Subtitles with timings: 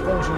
[0.00, 0.29] sponsor.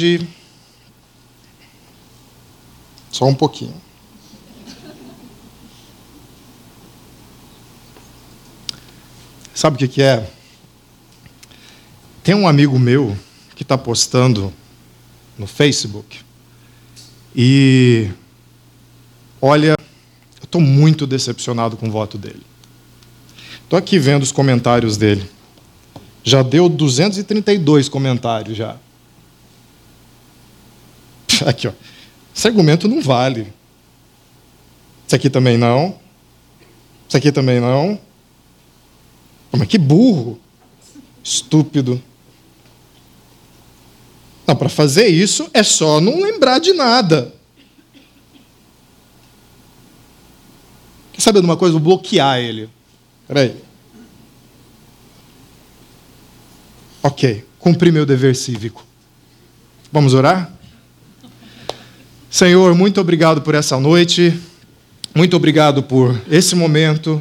[0.00, 0.26] Hoje.
[3.12, 3.74] Só um pouquinho.
[9.52, 10.26] Sabe o que, que é?
[12.22, 13.14] Tem um amigo meu
[13.54, 14.50] que está postando
[15.36, 16.20] no Facebook
[17.36, 18.08] e
[19.38, 22.42] olha, eu estou muito decepcionado com o voto dele.
[23.64, 25.28] Estou aqui vendo os comentários dele.
[26.24, 28.78] Já deu 232 comentários já.
[31.46, 31.72] Aqui, ó.
[32.34, 33.52] Esse argumento não vale.
[35.06, 35.98] Isso aqui também não.
[37.08, 37.98] Isso aqui também não.
[39.50, 40.38] Mas que burro.
[41.22, 42.00] Estúpido.
[44.46, 47.34] Não, para fazer isso é só não lembrar de nada.
[51.12, 51.72] Quer saber de uma coisa?
[51.72, 52.70] Vou bloquear ele.
[53.22, 53.56] Espera aí.
[57.02, 58.84] Ok, cumpri meu dever cívico.
[59.90, 60.59] Vamos orar?
[62.30, 64.38] Senhor, muito obrigado por essa noite,
[65.12, 67.20] muito obrigado por esse momento.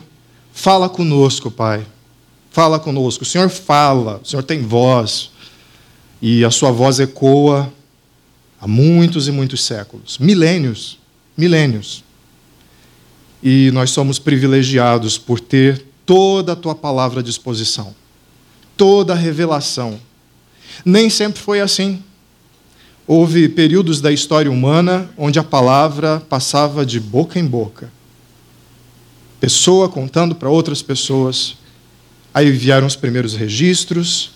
[0.53, 1.83] Fala conosco, Pai.
[2.51, 3.23] Fala conosco.
[3.23, 5.31] O Senhor fala, o Senhor tem voz,
[6.21, 7.73] e a sua voz ecoa
[8.61, 10.99] há muitos e muitos séculos milênios
[11.35, 12.03] milênios.
[13.41, 17.95] E nós somos privilegiados por ter toda a tua palavra à disposição,
[18.77, 19.99] toda a revelação.
[20.85, 22.03] Nem sempre foi assim.
[23.11, 27.91] Houve períodos da história humana onde a palavra passava de boca em boca.
[29.39, 31.57] Pessoa contando para outras pessoas.
[32.31, 34.33] Aí vieram os primeiros registros,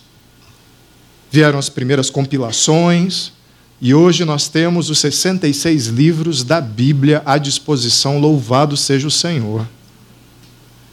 [1.32, 3.32] vieram as primeiras compilações,
[3.80, 8.18] e hoje nós temos os 66 livros da Bíblia à disposição.
[8.18, 9.68] Louvado seja o Senhor.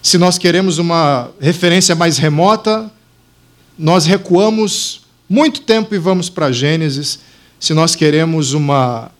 [0.02, 2.92] Se nós queremos uma referência mais remota,
[3.78, 7.29] nós recuamos muito tempo e vamos para Gênesis
[7.60, 9.12] se nós queremos uma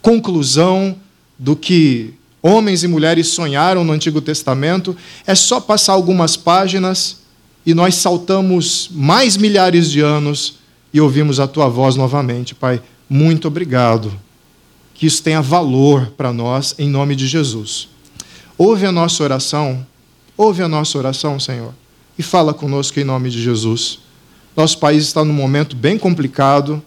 [0.00, 0.96] conclusão
[1.38, 7.18] do que homens e mulheres sonharam no Antigo Testamento, é só passar algumas páginas
[7.66, 10.58] e nós saltamos mais milhares de anos
[10.92, 12.54] e ouvimos a tua voz novamente.
[12.54, 14.10] Pai, muito obrigado.
[14.94, 17.88] Que isso tenha valor para nós, em nome de Jesus.
[18.56, 19.86] Ouve a nossa oração,
[20.34, 21.74] ouve a nossa oração, Senhor,
[22.18, 23.98] e fala conosco em nome de Jesus.
[24.56, 26.82] Nosso país está num momento bem complicado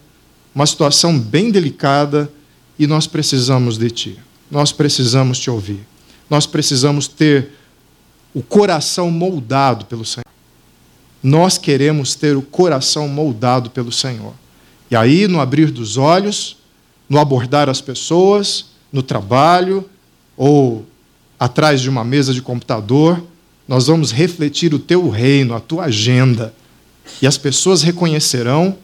[0.54, 2.30] uma situação bem delicada
[2.78, 4.18] e nós precisamos de Ti.
[4.50, 5.86] Nós precisamos te ouvir.
[6.28, 7.50] Nós precisamos ter
[8.34, 10.24] o coração moldado pelo Senhor.
[11.22, 14.32] Nós queremos ter o coração moldado pelo Senhor.
[14.90, 16.56] E aí, no abrir dos olhos,
[17.08, 19.88] no abordar as pessoas, no trabalho
[20.36, 20.84] ou
[21.38, 23.22] atrás de uma mesa de computador,
[23.68, 26.52] nós vamos refletir o teu reino, a tua agenda.
[27.22, 28.76] E as pessoas reconhecerão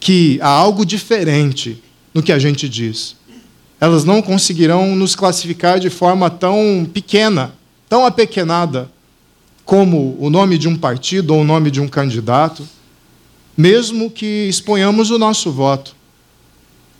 [0.00, 3.16] que há algo diferente no que a gente diz.
[3.80, 7.54] Elas não conseguirão nos classificar de forma tão pequena,
[7.88, 8.90] tão apequenada,
[9.64, 12.66] como o nome de um partido ou o nome de um candidato,
[13.56, 15.94] mesmo que exponhamos o nosso voto.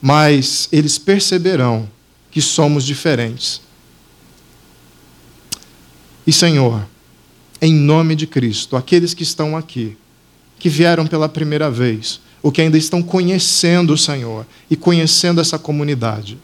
[0.03, 1.89] Mas eles perceberão
[2.31, 3.61] que somos diferentes.
[6.27, 6.87] E, Senhor,
[7.63, 9.97] em nome de Cristo, aqueles que estão aqui,
[10.59, 15.59] que vieram pela primeira vez, ou que ainda estão conhecendo o Senhor e conhecendo essa
[15.59, 16.39] comunidade.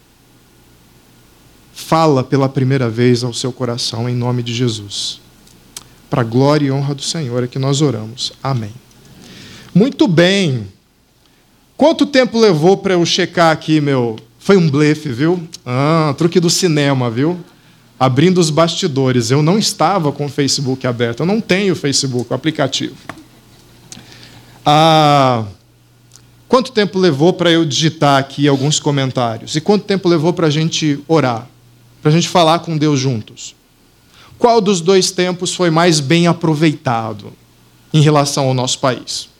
[1.73, 5.21] Fala pela primeira vez ao seu coração em nome de Jesus.
[6.11, 8.33] Para a glória e honra do Senhor é que nós oramos.
[8.43, 8.73] Amém.
[9.73, 10.67] Muito bem.
[11.77, 14.19] Quanto tempo levou para eu checar aqui, meu?
[14.41, 15.47] Foi um blefe, viu?
[15.65, 17.39] Ah, truque do cinema, viu?
[17.97, 19.31] Abrindo os bastidores.
[19.31, 21.21] Eu não estava com o Facebook aberto.
[21.21, 22.97] Eu não tenho o Facebook, o aplicativo.
[24.67, 25.45] Ah,
[26.53, 29.57] Quanto tempo levou para eu digitar aqui alguns comentários?
[29.57, 31.49] E quanto tempo levou para a gente orar?
[32.03, 33.55] Para a gente falar com Deus juntos?
[34.39, 37.33] Qual dos dois tempos foi mais bem aproveitado
[37.91, 39.31] em relação ao nosso país?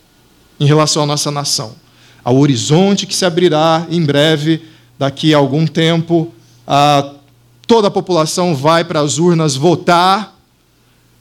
[0.59, 1.75] Em relação à nossa nação?
[2.23, 4.63] Ao horizonte que se abrirá em breve,
[4.97, 6.33] daqui a algum tempo,
[6.65, 7.13] a,
[7.67, 10.35] toda a população vai para as urnas votar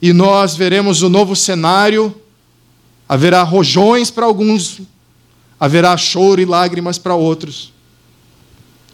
[0.01, 2.15] e nós veremos o novo cenário
[3.13, 4.81] haverá rojões para alguns,
[5.63, 7.73] haverá choro e lágrimas para outros.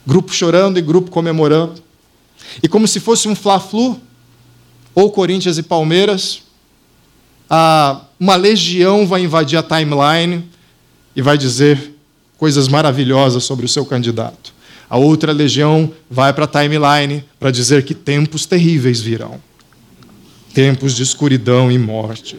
[0.06, 1.82] Grupo chorando e grupo comemorando.
[2.62, 3.98] E como se fosse um Fla-Flu,
[4.94, 6.42] ou Corinthians e Palmeiras,
[8.20, 10.44] uma legião vai invadir a timeline
[11.16, 11.94] e vai dizer
[12.36, 14.52] coisas maravilhosas sobre o seu candidato.
[14.90, 19.40] A outra legião vai para a timeline para dizer que tempos terríveis virão
[20.52, 22.38] tempos de escuridão e morte.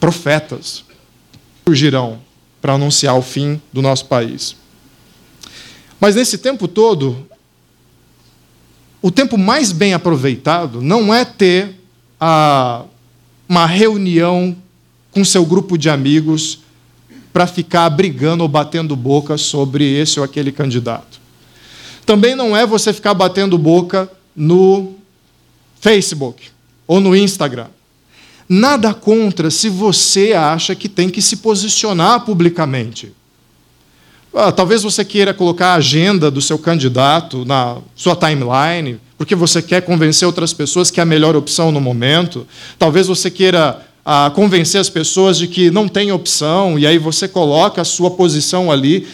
[0.00, 0.82] Profetas
[1.64, 2.18] surgirão
[2.60, 4.56] para anunciar o fim do nosso país.
[5.98, 7.26] Mas nesse tempo todo,
[9.00, 11.80] o tempo mais bem aproveitado não é ter
[12.20, 12.84] a,
[13.48, 14.56] uma reunião
[15.10, 16.60] com seu grupo de amigos
[17.32, 21.20] para ficar brigando ou batendo boca sobre esse ou aquele candidato.
[22.06, 24.94] Também não é você ficar batendo boca no
[25.80, 26.48] Facebook
[26.86, 27.66] ou no Instagram.
[28.48, 33.12] Nada contra se você acha que tem que se posicionar publicamente.
[34.34, 39.62] Ah, talvez você queira colocar a agenda do seu candidato na sua timeline, porque você
[39.62, 42.46] quer convencer outras pessoas que é a melhor opção no momento.
[42.76, 47.28] Talvez você queira ah, convencer as pessoas de que não tem opção, e aí você
[47.28, 49.06] coloca a sua posição ali.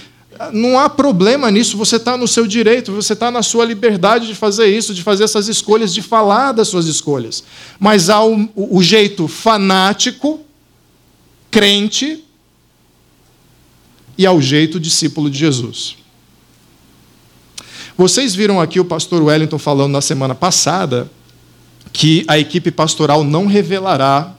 [0.52, 4.34] Não há problema nisso, você está no seu direito, você está na sua liberdade de
[4.34, 7.44] fazer isso, de fazer essas escolhas, de falar das suas escolhas.
[7.78, 10.40] Mas há o, o jeito fanático,
[11.50, 12.24] crente,
[14.16, 15.96] e ao jeito discípulo de Jesus.
[17.96, 21.10] Vocês viram aqui o pastor Wellington falando na semana passada
[21.92, 24.34] que a equipe pastoral não revelará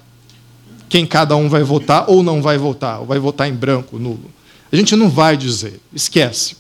[0.89, 4.30] quem cada um vai votar ou não vai votar, ou vai votar em branco, nulo.
[4.72, 6.56] A gente não vai dizer, esquece.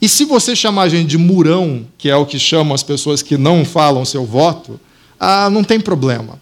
[0.00, 3.20] E se você chamar a gente de murão, que é o que chamam as pessoas
[3.20, 4.78] que não falam seu voto,
[5.18, 6.38] ah, não tem problema.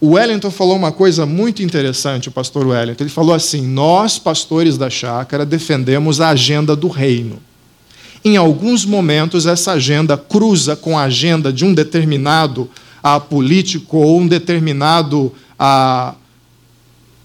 [0.00, 3.02] O Wellington falou uma coisa muito interessante, o pastor Wellington.
[3.02, 7.38] Ele falou assim: Nós, pastores da chácara, defendemos a agenda do reino.
[8.24, 12.70] Em alguns momentos, essa agenda cruza com a agenda de um determinado
[13.02, 16.14] ah, político ou um determinado ah,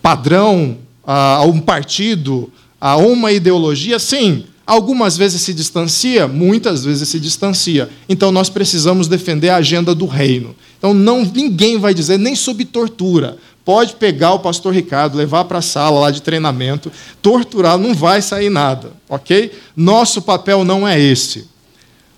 [0.01, 2.51] padrão, a, a um partido,
[2.83, 3.97] a uma ideologia.
[3.97, 7.89] Sim, algumas vezes se distancia, muitas vezes se distancia.
[8.09, 10.53] Então, nós precisamos defender a agenda do reino.
[10.77, 13.37] Então não, ninguém vai dizer, nem sob tortura.
[13.63, 16.91] Pode pegar o pastor Ricardo, levar para a sala lá de treinamento,
[17.21, 19.53] torturar, não vai sair nada, ok?
[19.77, 21.47] Nosso papel não é esse.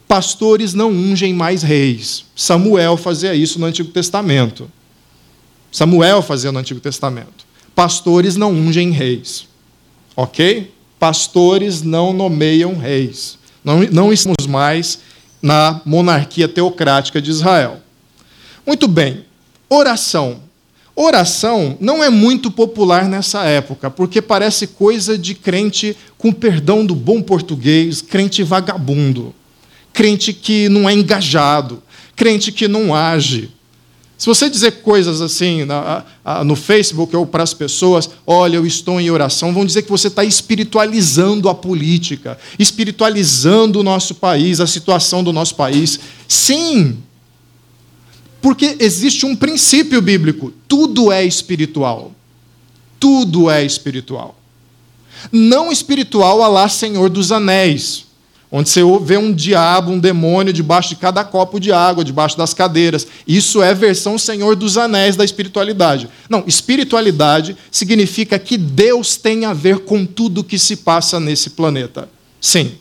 [0.07, 2.25] Pastores não ungem mais reis.
[2.35, 4.67] Samuel fazia isso no Antigo Testamento.
[5.71, 7.45] Samuel fazia no Antigo Testamento.
[7.75, 9.47] Pastores não ungem reis,
[10.15, 10.71] ok?
[10.99, 13.37] Pastores não nomeiam reis.
[13.63, 14.99] Não, não estamos mais
[15.41, 17.79] na monarquia teocrática de Israel.
[18.65, 19.25] Muito bem,
[19.69, 20.41] oração.
[20.95, 26.95] Oração não é muito popular nessa época, porque parece coisa de crente, com perdão do
[26.95, 29.35] bom português, crente vagabundo,
[29.91, 31.83] crente que não é engajado,
[32.15, 33.51] crente que não age.
[34.17, 35.61] Se você dizer coisas assim
[36.45, 40.07] no Facebook ou para as pessoas, olha, eu estou em oração, vão dizer que você
[40.07, 45.99] está espiritualizando a política, espiritualizando o nosso país, a situação do nosso país.
[46.27, 46.97] Sim,
[48.41, 52.11] porque existe um princípio bíblico: tudo é espiritual.
[52.97, 54.39] Tudo é espiritual.
[55.31, 58.04] Não espiritual a lá Senhor dos Anéis,
[58.57, 62.53] onde você vê um diabo, um demônio debaixo de cada copo de água, debaixo das
[62.53, 63.05] cadeiras.
[63.27, 66.07] Isso é versão Senhor dos Anéis da espiritualidade.
[66.29, 72.07] Não, espiritualidade significa que Deus tem a ver com tudo que se passa nesse planeta.
[72.39, 72.71] Sim.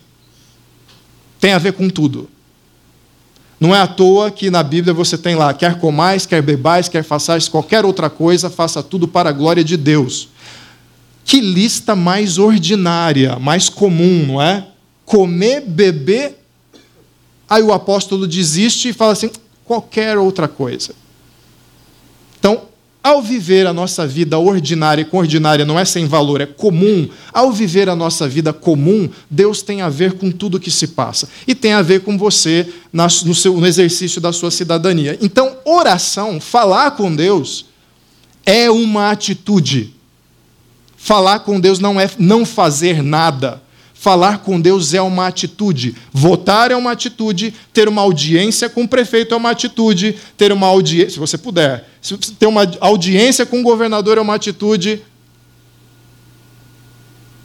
[1.41, 2.31] Tem a ver com tudo.
[3.59, 7.03] Não é à toa que na Bíblia você tem lá, quer comais, quer bebais, quer
[7.03, 10.29] façais qualquer outra coisa, faça tudo para a glória de Deus.
[11.25, 14.69] Que lista mais ordinária, mais comum, não é?
[15.15, 16.45] Comer, beber,
[17.49, 19.31] aí o apóstolo desiste e fala assim,
[19.65, 20.93] qualquer outra coisa.
[22.37, 22.63] Então,
[23.01, 27.09] ao viver a nossa vida ordinária, e com ordinária não é sem valor, é comum,
[27.33, 31.29] ao viver a nossa vida comum, Deus tem a ver com tudo que se passa.
[31.47, 35.17] E tem a ver com você no, seu, no exercício da sua cidadania.
[35.23, 37.67] Então, oração, falar com Deus,
[38.45, 39.95] é uma atitude.
[40.97, 43.63] Falar com Deus não é não fazer nada.
[44.05, 45.97] Falar com Deus é uma atitude.
[46.13, 47.55] Votar é uma atitude.
[47.73, 50.17] Ter uma audiência com o prefeito é uma atitude.
[50.37, 51.89] Ter uma audiência, se você puder,
[52.39, 55.03] ter uma audiência com o governador é uma atitude.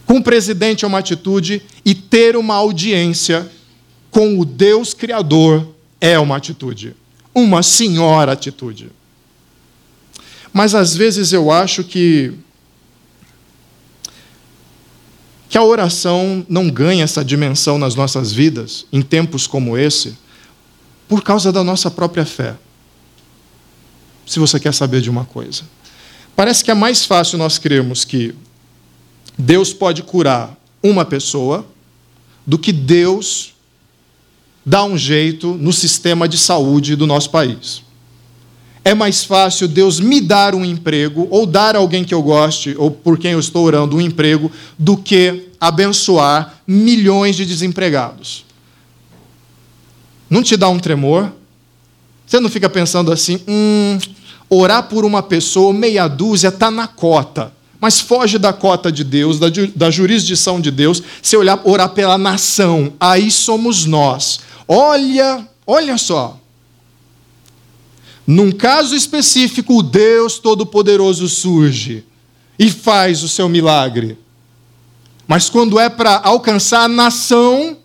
[0.05, 1.61] Com o presidente é uma atitude.
[1.85, 3.49] E ter uma audiência
[4.11, 5.65] com o Deus Criador
[6.01, 6.93] é uma atitude.
[7.33, 8.91] Uma senhora atitude.
[10.51, 12.33] Mas às vezes eu acho que
[15.49, 20.15] que a oração não ganha essa dimensão nas nossas vidas em tempos como esse
[21.07, 22.55] por causa da nossa própria fé.
[24.27, 25.63] Se você quer saber de uma coisa,
[26.35, 28.35] parece que é mais fácil nós crermos que
[29.35, 31.65] Deus pode curar uma pessoa
[32.45, 33.55] do que Deus
[34.63, 37.81] dá um jeito no sistema de saúde do nosso país.
[38.83, 42.75] É mais fácil Deus me dar um emprego, ou dar a alguém que eu goste,
[42.77, 48.45] ou por quem eu estou orando um emprego, do que abençoar milhões de desempregados.
[50.29, 51.31] Não te dá um tremor?
[52.25, 53.97] Você não fica pensando assim, hum,
[54.49, 57.51] orar por uma pessoa, meia dúzia, está na cota.
[57.81, 62.17] Mas foge da cota de Deus, da, da jurisdição de Deus, se olhar, orar pela
[62.17, 62.93] nação.
[62.99, 64.41] Aí somos nós.
[64.67, 66.37] Olha, olha só.
[68.31, 72.03] Num caso específico, o Deus Todo-Poderoso surge
[72.59, 74.19] e faz o seu milagre.
[75.27, 77.75] Mas quando é para alcançar a nação,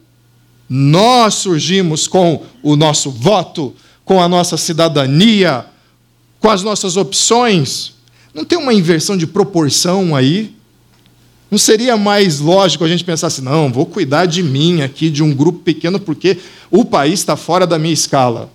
[0.69, 3.75] nós surgimos com o nosso voto,
[4.05, 5.65] com a nossa cidadania,
[6.39, 7.95] com as nossas opções.
[8.35, 10.55] Não tem uma inversão de proporção aí?
[11.51, 15.23] Não seria mais lógico a gente pensar assim, não, vou cuidar de mim aqui, de
[15.23, 16.37] um grupo pequeno, porque
[16.71, 18.53] o país está fora da minha escala?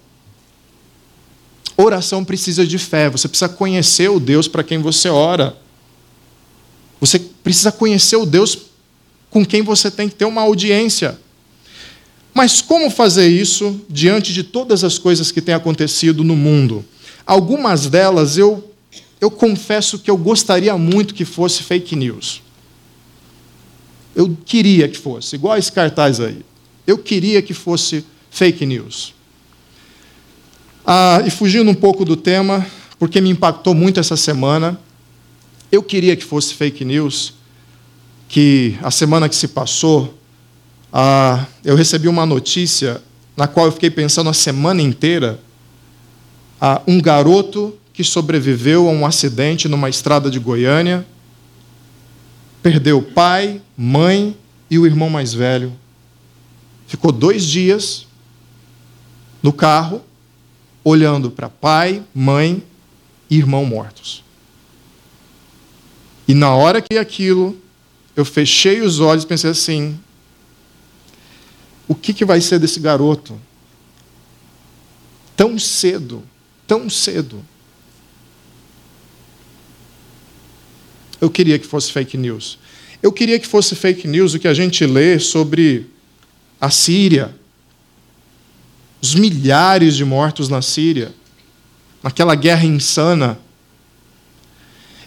[1.81, 5.55] Oração precisa de fé, você precisa conhecer o Deus para quem você ora.
[7.00, 8.57] Você precisa conhecer o Deus
[9.29, 11.17] com quem você tem que ter uma audiência.
[12.33, 16.83] Mas como fazer isso diante de todas as coisas que têm acontecido no mundo?
[17.25, 18.62] Algumas delas eu
[19.21, 22.41] eu confesso que eu gostaria muito que fosse fake news.
[24.13, 26.41] Eu queria que fosse, igual esse cartaz aí.
[26.86, 29.13] Eu queria que fosse fake news.
[30.91, 32.65] Ah, e fugindo um pouco do tema,
[32.98, 34.75] porque me impactou muito essa semana,
[35.72, 37.36] eu queria que fosse fake news,
[38.27, 40.17] que a semana que se passou,
[40.91, 43.03] ah, eu recebi uma notícia
[43.38, 45.39] na qual eu fiquei pensando a semana inteira.
[46.60, 51.05] Ah, um garoto que sobreviveu a um acidente numa estrada de Goiânia,
[52.63, 54.36] perdeu pai, mãe
[54.72, 55.72] e o irmão mais velho.
[56.88, 58.08] Ficou dois dias
[59.43, 60.01] no carro,
[60.83, 62.63] olhando para pai, mãe
[63.29, 64.24] e irmão mortos.
[66.27, 67.57] E na hora que aquilo,
[68.15, 70.00] eu fechei os olhos e pensei assim:
[71.88, 73.39] o que, que vai ser desse garoto?
[75.36, 76.24] Tão cedo,
[76.67, 77.43] tão cedo.
[81.19, 82.59] Eu queria que fosse fake news.
[83.01, 85.89] Eu queria que fosse fake news o que a gente lê sobre
[86.59, 87.36] a Síria,
[89.01, 91.13] os milhares de mortos na Síria,
[92.03, 93.39] naquela guerra insana.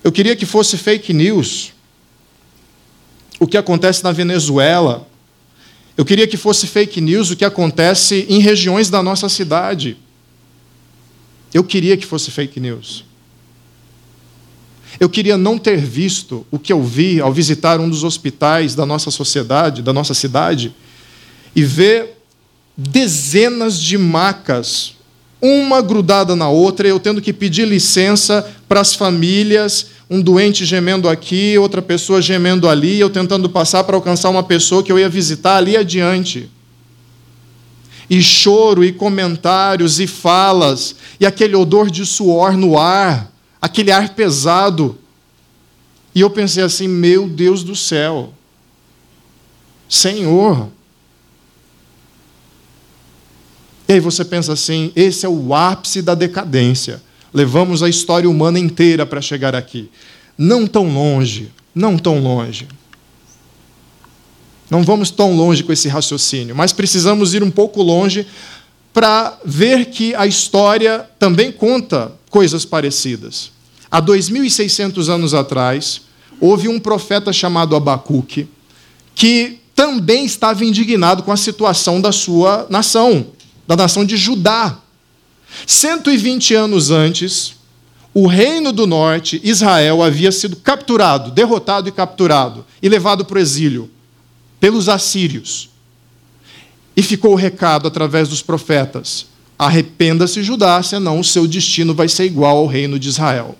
[0.02, 1.72] Eu queria que fosse fake news
[3.38, 5.08] o que acontece na Venezuela.
[5.96, 9.96] Eu queria que fosse fake news o que acontece em regiões da nossa cidade.
[11.52, 13.04] Eu queria que fosse fake news.
[14.98, 18.86] Eu queria não ter visto o que eu vi ao visitar um dos hospitais da
[18.86, 20.74] nossa sociedade, da nossa cidade,
[21.54, 22.21] e ver
[22.76, 24.94] dezenas de macas,
[25.40, 31.08] uma grudada na outra, eu tendo que pedir licença para as famílias, um doente gemendo
[31.08, 35.08] aqui, outra pessoa gemendo ali, eu tentando passar para alcançar uma pessoa que eu ia
[35.08, 36.48] visitar ali adiante.
[38.08, 44.08] E choro, e comentários, e falas, e aquele odor de suor no ar aquele ar
[44.10, 44.98] pesado.
[46.12, 48.34] E eu pensei assim: meu Deus do céu,
[49.88, 50.68] Senhor.
[53.92, 57.02] E aí você pensa assim: esse é o ápice da decadência.
[57.32, 59.90] Levamos a história humana inteira para chegar aqui.
[60.36, 62.66] Não tão longe, não tão longe.
[64.70, 68.26] Não vamos tão longe com esse raciocínio, mas precisamos ir um pouco longe
[68.94, 73.50] para ver que a história também conta coisas parecidas.
[73.90, 76.00] Há 2.600 anos atrás,
[76.40, 78.48] houve um profeta chamado Abacuque,
[79.14, 83.26] que também estava indignado com a situação da sua nação,
[83.76, 84.78] da nação de Judá.
[85.66, 87.54] 120 anos antes,
[88.14, 93.40] o reino do norte, Israel, havia sido capturado, derrotado e capturado, e levado para o
[93.40, 93.90] exílio
[94.58, 95.70] pelos assírios.
[96.96, 99.26] E ficou o recado através dos profetas:
[99.58, 103.56] arrependa-se, Judá, senão o seu destino vai ser igual ao reino de Israel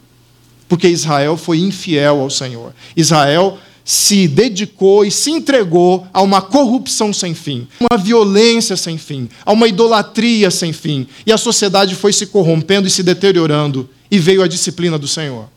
[0.73, 2.73] porque Israel foi infiel ao Senhor.
[2.97, 8.97] Israel se dedicou e se entregou a uma corrupção sem fim, a uma violência sem
[8.97, 11.07] fim, a uma idolatria sem fim.
[11.27, 13.89] E a sociedade foi se corrompendo e se deteriorando.
[14.11, 15.49] e veio a disciplina do Senhor.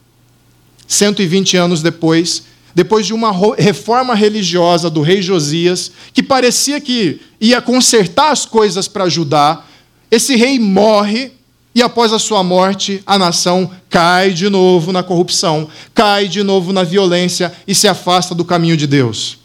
[0.88, 7.62] 120 anos depois, depois de uma reforma religiosa do rei Josias, que parecia que ia
[7.62, 9.66] consertar as coisas para Judá,
[10.10, 11.34] esse rei morre
[11.76, 16.72] e após a sua morte, a nação cai de novo na corrupção, cai de novo
[16.72, 19.40] na violência e se afasta do caminho de Deus.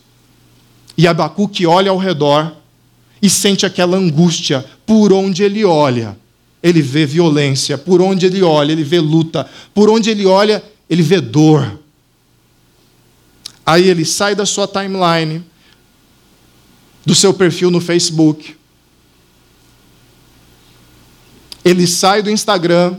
[0.96, 2.54] E Abacuque olha ao redor
[3.20, 6.16] e sente aquela angústia por onde ele olha.
[6.62, 11.02] Ele vê violência, por onde ele olha, ele vê luta, por onde ele olha, ele
[11.02, 11.80] vê dor.
[13.66, 15.42] Aí ele sai da sua timeline,
[17.04, 18.59] do seu perfil no Facebook.
[21.64, 22.98] Ele sai do Instagram.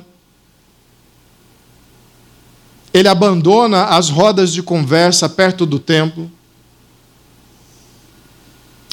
[2.93, 6.29] Ele abandona as rodas de conversa perto do templo.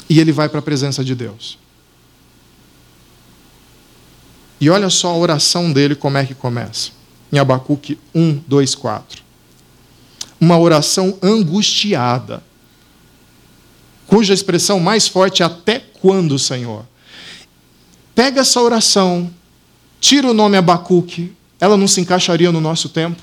[0.09, 1.57] E ele vai para a presença de Deus.
[4.59, 6.91] E olha só a oração dele, como é que começa.
[7.31, 9.29] Em Abacuque 1, 2, 4
[10.39, 12.41] uma oração angustiada,
[14.07, 16.85] cuja expressão mais forte é até quando, Senhor?
[18.15, 19.31] Pega essa oração,
[19.99, 23.21] tira o nome Abacuque, ela não se encaixaria no nosso tempo?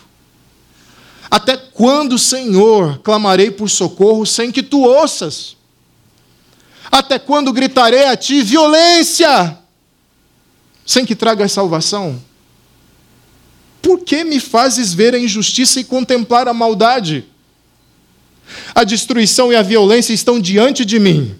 [1.30, 5.56] Até quando, Senhor, clamarei por socorro sem que tu ouças?
[6.90, 9.58] Até quando gritarei a ti violência,
[10.84, 12.22] sem que tragas salvação?
[13.82, 17.24] Por que me fazes ver a injustiça e contemplar a maldade?
[18.74, 21.34] A destruição e a violência estão diante de mim.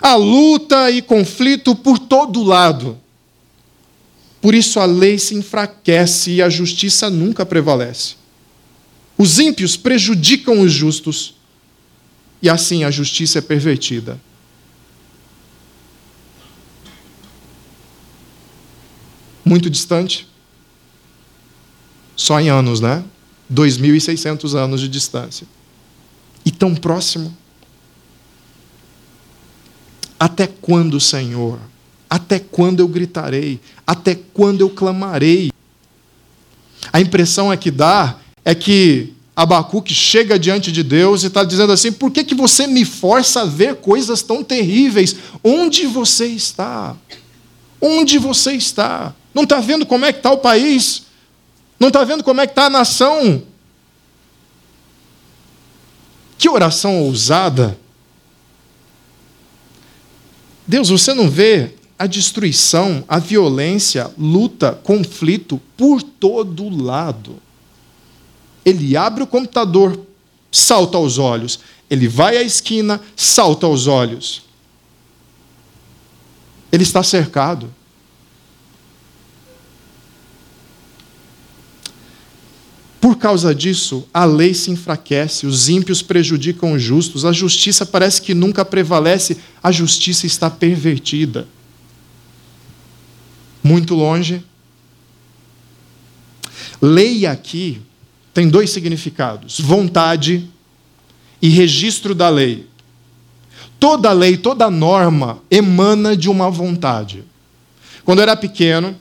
[0.00, 3.00] A luta e conflito por todo lado.
[4.44, 8.16] Por isso a lei se enfraquece e a justiça nunca prevalece.
[9.16, 11.34] Os ímpios prejudicam os justos,
[12.42, 14.20] e assim a justiça é pervertida.
[19.42, 20.28] Muito distante?
[22.14, 23.02] Só em anos, né?
[23.50, 25.46] 2.600 anos de distância.
[26.44, 27.34] E tão próximo.
[30.20, 31.58] Até quando, Senhor?
[32.14, 33.58] Até quando eu gritarei?
[33.84, 35.50] Até quando eu clamarei?
[36.92, 41.72] A impressão é que dá é que Abacuque chega diante de Deus e está dizendo
[41.72, 45.16] assim: por que, que você me força a ver coisas tão terríveis?
[45.42, 46.94] Onde você está?
[47.80, 49.12] Onde você está?
[49.34, 51.06] Não está vendo como é que está o país?
[51.80, 53.42] Não está vendo como é que está a nação?
[56.38, 57.76] Que oração ousada.
[60.64, 67.36] Deus, você não vê a destruição, a violência, luta, conflito por todo lado.
[68.64, 69.98] Ele abre o computador,
[70.50, 71.60] salta aos olhos.
[71.88, 74.42] Ele vai à esquina, salta aos olhos.
[76.72, 77.72] Ele está cercado.
[83.00, 88.20] Por causa disso, a lei se enfraquece, os ímpios prejudicam os justos, a justiça parece
[88.22, 91.46] que nunca prevalece, a justiça está pervertida.
[93.64, 94.44] Muito longe.
[96.82, 97.80] Lei aqui
[98.34, 100.46] tem dois significados: vontade
[101.40, 102.68] e registro da lei.
[103.80, 107.24] Toda lei, toda norma emana de uma vontade.
[108.04, 108.94] Quando eu era pequeno,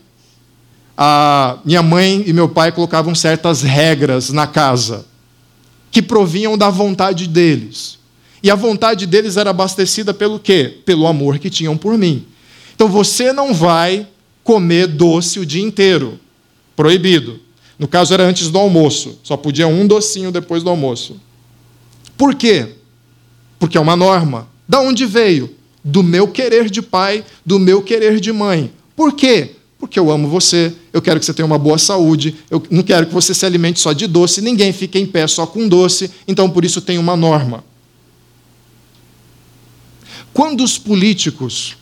[1.66, 5.06] minha mãe e meu pai colocavam certas regras na casa
[5.92, 8.00] que provinham da vontade deles.
[8.42, 10.82] E a vontade deles era abastecida pelo quê?
[10.86, 12.26] Pelo amor que tinham por mim.
[12.76, 14.08] Então você não vai
[14.44, 16.20] comer doce o dia inteiro.
[16.76, 17.40] Proibido.
[17.78, 19.20] No caso era antes do almoço.
[19.24, 21.20] Só podia um docinho depois do almoço.
[22.18, 22.76] Por quê?
[23.60, 24.48] Porque é uma norma.
[24.68, 25.56] Da onde veio?
[25.84, 28.72] Do meu querer de pai, do meu querer de mãe.
[28.96, 29.56] Por quê?
[29.84, 33.06] porque eu amo você, eu quero que você tenha uma boa saúde, eu não quero
[33.06, 36.50] que você se alimente só de doce, ninguém fique em pé só com doce, então
[36.50, 37.66] por isso tem uma norma.
[40.34, 41.76] Quando os políticos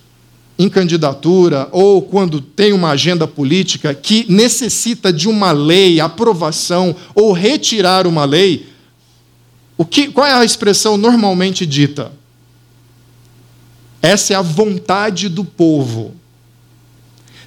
[0.57, 7.31] em candidatura ou quando tem uma agenda política que necessita de uma lei, aprovação ou
[7.31, 8.67] retirar uma lei,
[9.77, 12.11] o que, qual é a expressão normalmente dita?
[14.01, 16.13] Essa é a vontade do povo.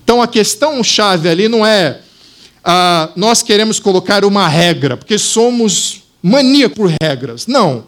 [0.03, 2.01] Então a questão chave ali não é
[2.64, 7.47] ah, nós queremos colocar uma regra, porque somos maníacos por regras.
[7.47, 7.85] Não.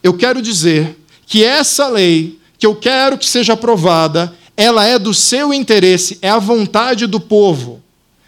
[0.00, 0.96] Eu quero dizer
[1.26, 6.28] que essa lei, que eu quero que seja aprovada, ela é do seu interesse, é
[6.28, 7.82] a vontade do povo.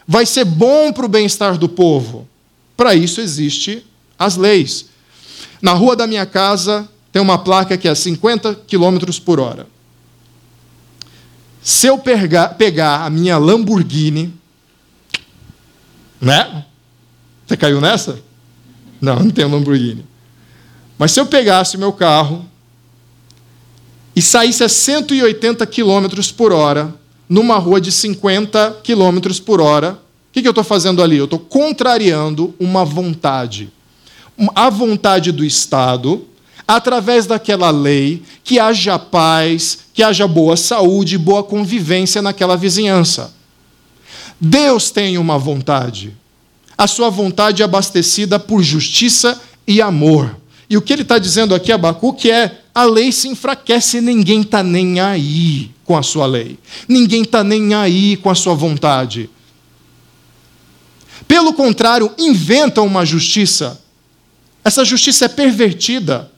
[0.06, 2.28] Vai ser bom para o bem-estar do povo.
[2.76, 3.82] Para isso existem
[4.18, 4.86] as leis.
[5.60, 9.66] Na rua da minha casa tem uma placa que é 50 km por hora.
[11.62, 14.34] Se eu pegar, a minha Lamborghini,
[16.20, 16.64] né?
[17.46, 18.18] Você caiu nessa?
[19.00, 20.04] Não, não tenho Lamborghini.
[20.98, 22.44] Mas se eu pegasse meu carro
[24.14, 26.94] e saísse a 180 km por hora
[27.28, 31.16] numa rua de 50 km por hora, o que, que eu estou fazendo ali?
[31.16, 33.70] Eu estou contrariando uma vontade.
[34.54, 36.26] A vontade do Estado,
[36.66, 43.32] através daquela lei, que haja paz, que haja boa saúde, boa convivência naquela vizinhança.
[44.40, 46.12] Deus tem uma vontade.
[46.76, 50.36] A sua vontade é abastecida por justiça e amor.
[50.68, 54.40] E o que ele está dizendo aqui, Abacuque, é a lei se enfraquece e ninguém
[54.40, 56.58] está nem aí com a sua lei.
[56.88, 59.30] Ninguém está nem aí com a sua vontade.
[61.28, 63.80] Pelo contrário, inventam uma justiça.
[64.64, 66.30] Essa justiça é pervertida.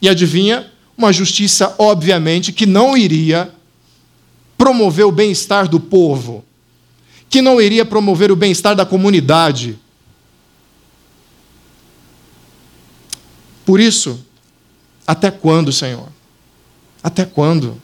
[0.00, 0.70] E adivinha?
[0.96, 3.52] Uma justiça, obviamente, que não iria
[4.56, 6.44] promover o bem-estar do povo,
[7.28, 9.78] que não iria promover o bem-estar da comunidade,
[13.66, 14.24] Por isso,
[15.04, 16.08] até quando, Senhor?
[17.02, 17.82] Até quando?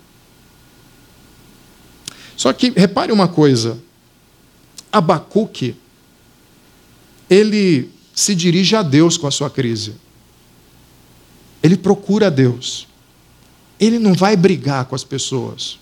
[2.37, 3.79] Só que repare uma coisa.
[4.92, 5.75] Abacuque,
[7.29, 9.95] ele se dirige a Deus com a sua crise.
[11.61, 12.87] Ele procura a Deus.
[13.79, 15.79] Ele não vai brigar com as pessoas.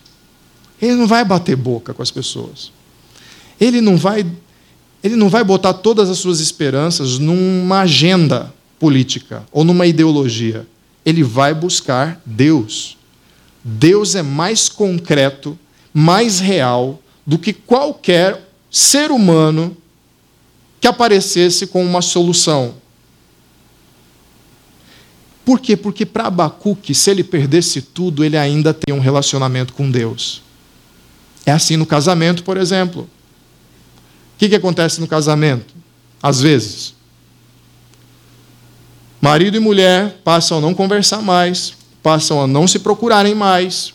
[0.81, 2.73] Ele não vai bater boca com as pessoas.
[3.61, 4.27] Ele não vai
[5.03, 10.67] ele não vai botar todas as suas esperanças numa agenda política ou numa ideologia.
[11.05, 12.97] Ele vai buscar Deus.
[13.63, 15.57] Deus é mais concreto,
[15.93, 19.77] mais real do que qualquer ser humano
[20.81, 22.75] que aparecesse com uma solução.
[25.45, 25.77] Por quê?
[25.77, 30.43] Porque para Abacuque, se ele perdesse tudo, ele ainda tem um relacionamento com Deus.
[31.45, 33.03] É assim no casamento, por exemplo.
[33.03, 35.75] O que, que acontece no casamento?
[36.23, 36.95] Às vezes,
[39.21, 43.93] Marido e mulher passam a não conversar mais, passam a não se procurarem mais,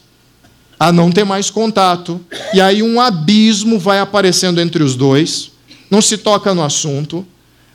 [0.80, 2.22] a não ter mais contato,
[2.54, 5.52] e aí um abismo vai aparecendo entre os dois,
[5.90, 7.26] não se toca no assunto,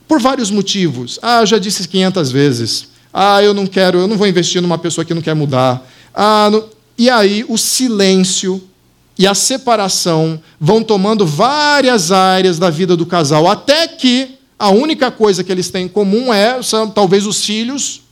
[0.07, 1.19] por vários motivos.
[1.23, 2.89] Ah, já disse 500 vezes.
[3.13, 5.87] Ah, eu não quero, eu não vou investir numa pessoa que não quer mudar.
[6.15, 6.65] Ah, não...
[6.99, 8.63] E aí o silêncio
[9.17, 15.11] e a separação vão tomando várias áreas da vida do casal, até que a única
[15.11, 18.03] coisa que eles têm em comum é são, talvez os filhos,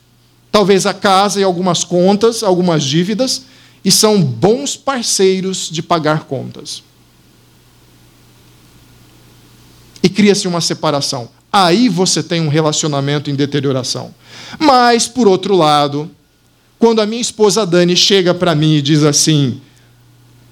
[0.50, 3.42] talvez a casa e algumas contas, algumas dívidas,
[3.84, 6.82] e são bons parceiros de pagar contas.
[10.02, 11.28] E cria-se uma separação.
[11.52, 14.14] Aí você tem um relacionamento em deterioração.
[14.58, 16.10] Mas, por outro lado,
[16.78, 19.60] quando a minha esposa Dani chega para mim e diz assim: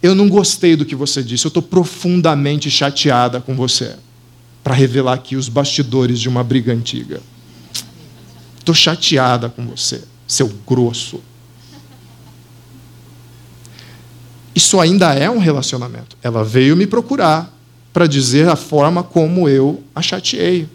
[0.03, 3.97] Eu não gostei do que você disse, eu estou profundamente chateada com você
[4.67, 7.21] para revelar aqui os bastidores de uma briga antiga.
[8.59, 11.21] Estou chateada com você, seu grosso.
[14.53, 16.17] Isso ainda é um relacionamento.
[16.21, 17.57] Ela veio me procurar
[17.93, 20.69] para dizer a forma como eu a chateei.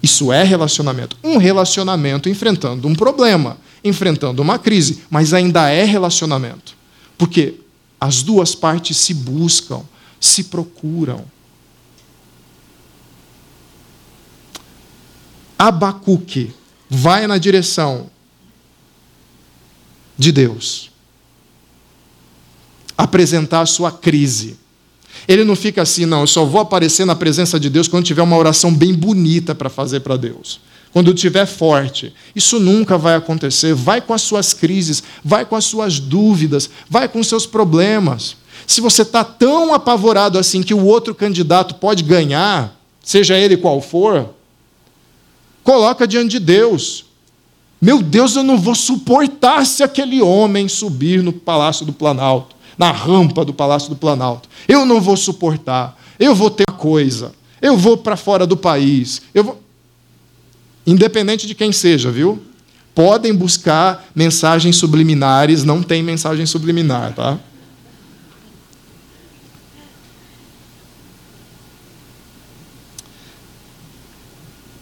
[0.00, 1.16] Isso é relacionamento.
[1.24, 6.76] Um relacionamento enfrentando um problema, enfrentando uma crise, mas ainda é relacionamento.
[7.18, 7.54] Porque
[8.00, 9.82] as duas partes se buscam,
[10.20, 11.24] se procuram.
[15.60, 16.54] Abacuque
[16.88, 18.08] vai na direção
[20.16, 20.90] de Deus.
[22.96, 24.56] Apresentar a sua crise.
[25.28, 28.22] Ele não fica assim, não, eu só vou aparecer na presença de Deus quando tiver
[28.22, 30.60] uma oração bem bonita para fazer para Deus.
[30.94, 32.14] Quando estiver forte.
[32.34, 33.74] Isso nunca vai acontecer.
[33.74, 38.34] Vai com as suas crises, vai com as suas dúvidas, vai com os seus problemas.
[38.66, 43.82] Se você está tão apavorado assim que o outro candidato pode ganhar, seja ele qual
[43.82, 44.39] for,
[45.70, 47.04] Coloca diante de Deus.
[47.80, 52.90] Meu Deus, eu não vou suportar se aquele homem subir no Palácio do Planalto, na
[52.90, 54.48] rampa do Palácio do Planalto.
[54.66, 55.96] Eu não vou suportar.
[56.18, 57.32] Eu vou ter coisa.
[57.62, 59.22] Eu vou para fora do país.
[59.32, 59.62] Eu vou...
[60.84, 62.42] Independente de quem seja, viu?
[62.92, 67.38] Podem buscar mensagens subliminares, não tem mensagem subliminar, tá?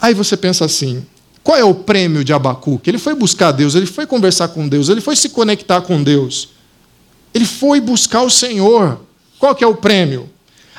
[0.00, 1.04] Aí você pensa assim:
[1.42, 2.90] qual é o prêmio de Abacuque?
[2.90, 6.50] Ele foi buscar Deus, ele foi conversar com Deus, ele foi se conectar com Deus.
[7.32, 9.00] Ele foi buscar o Senhor.
[9.38, 10.28] Qual que é o prêmio?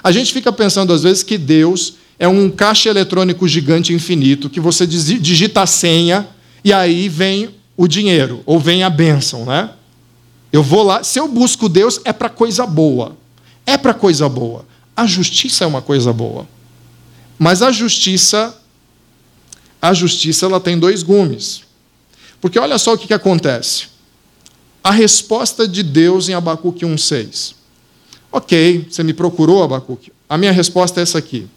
[0.04, 4.60] A gente fica pensando às vezes que Deus é um caixa eletrônico gigante infinito que
[4.60, 6.28] você digita a senha
[6.64, 9.72] e aí vem o dinheiro ou vem a bênção, né?
[10.52, 13.16] Eu vou lá, se eu busco Deus é para coisa boa.
[13.66, 14.66] É para coisa boa.
[14.96, 16.48] A justiça é uma coisa boa.
[17.38, 18.59] Mas a justiça
[19.82, 21.62] a justiça ela tem dois gumes.
[22.42, 23.88] Porque olha só o que, que acontece.
[24.84, 27.54] A resposta de Deus em Abacuque 1,6.
[28.32, 30.12] Ok, você me procurou, Abacuque.
[30.28, 31.48] A minha resposta é essa aqui.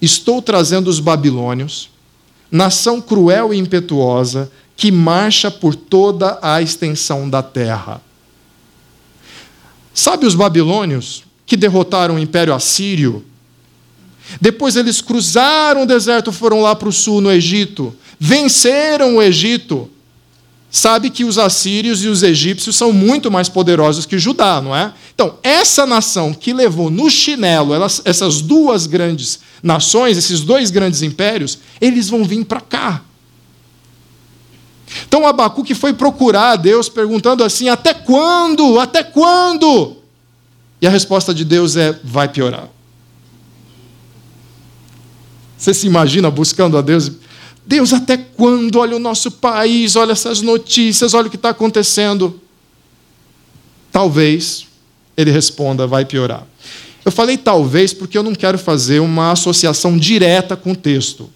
[0.00, 1.90] Estou trazendo os babilônios,
[2.50, 8.00] nação cruel e impetuosa, que marcha por toda a extensão da terra.
[9.94, 13.24] Sabe os babilônios que derrotaram o império assírio?
[14.40, 19.90] Depois eles cruzaram o deserto, foram lá para o sul, no Egito, venceram o Egito.
[20.70, 24.94] Sabe que os assírios e os egípcios são muito mais poderosos que Judá, não é?
[25.14, 31.02] Então, essa nação que levou no chinelo elas, essas duas grandes nações, esses dois grandes
[31.02, 33.02] impérios, eles vão vir para cá.
[35.06, 38.78] Então Abacuque foi procurar a Deus perguntando assim: até quando?
[38.78, 39.96] Até quando?
[40.80, 42.68] E a resposta de Deus é: vai piorar.
[45.62, 47.12] Você se imagina buscando a Deus?
[47.66, 48.76] Deus, até quando?
[48.76, 52.40] Olha o nosso país, olha essas notícias, olha o que está acontecendo.
[53.90, 54.66] Talvez
[55.16, 56.46] ele responda: vai piorar.
[57.04, 61.30] Eu falei talvez porque eu não quero fazer uma associação direta com o texto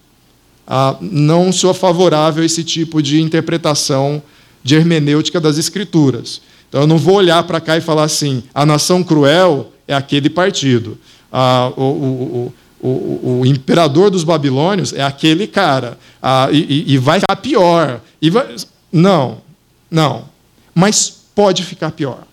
[0.67, 4.21] ah, não sou favorável a esse tipo de interpretação
[4.61, 6.41] de hermenêutica das Escrituras.
[6.67, 10.29] Então, eu não vou olhar para cá e falar assim: a nação cruel é aquele
[10.29, 10.97] partido,
[11.31, 17.19] ah, o, o, o, o, imperador dos babilônios é aquele cara, ah, e, e, vai
[17.19, 18.01] ficar pior.
[18.21, 18.55] E vai...
[18.91, 19.41] Não,
[19.89, 20.29] não.
[20.73, 22.23] Mas pode ficar pior.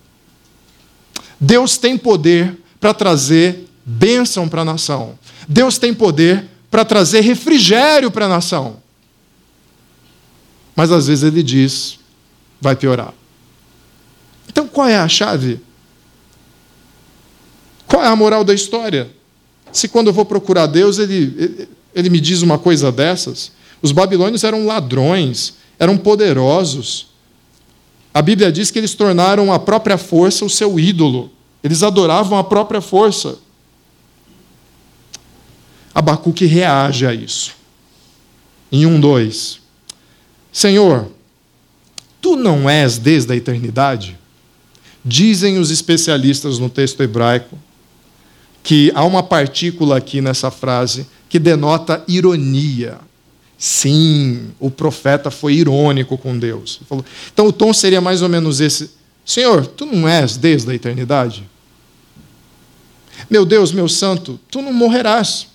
[1.39, 5.17] Deus tem poder para trazer bênção para a nação.
[5.47, 8.77] Deus tem poder para trazer refrigério para a nação.
[10.75, 11.99] Mas às vezes ele diz:
[12.59, 13.13] vai piorar.
[14.47, 15.59] Então qual é a chave?
[17.87, 19.09] Qual é a moral da história?
[19.75, 23.51] Se quando eu vou procurar Deus, ele, ele, me diz uma coisa dessas.
[23.81, 27.07] Os babilônios eram ladrões, eram poderosos.
[28.13, 31.29] A Bíblia diz que eles tornaram a própria força o seu ídolo.
[31.61, 33.37] Eles adoravam a própria força.
[35.93, 37.51] Abacuque reage a isso.
[38.71, 39.59] Em 1, 2.
[40.53, 41.11] Senhor,
[42.21, 44.17] tu não és desde a eternidade?
[45.03, 47.59] Dizem os especialistas no texto hebraico
[48.65, 52.97] que há uma partícula aqui nessa frase que denota ironia.
[53.59, 56.81] Sim, o profeta foi irônico com Deus.
[57.31, 58.89] Então o tom seria mais ou menos esse:
[59.23, 61.47] Senhor, tu não és desde a eternidade?
[63.29, 65.47] Meu Deus, meu santo, tu não morrerás.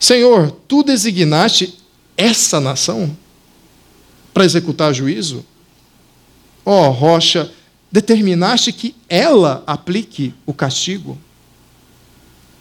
[0.00, 1.78] Senhor, tu designaste
[2.16, 3.14] essa nação
[4.32, 5.44] para executar juízo?
[6.64, 7.52] Ó oh, rocha,
[7.90, 11.18] determinaste que ela aplique o castigo.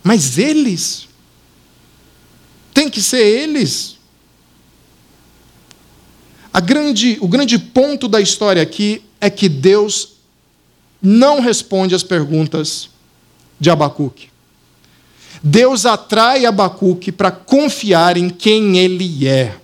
[0.03, 1.07] Mas eles,
[2.73, 3.97] tem que ser eles.
[6.63, 10.13] Grande, o grande ponto da história aqui é que Deus
[11.01, 12.89] não responde às perguntas
[13.59, 14.29] de Abacuque.
[15.41, 19.55] Deus atrai Abacuque para confiar em quem ele é.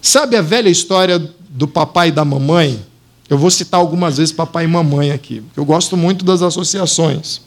[0.00, 1.18] Sabe a velha história
[1.50, 2.84] do papai e da mamãe?
[3.28, 7.42] Eu vou citar algumas vezes papai e mamãe aqui, porque eu gosto muito das associações.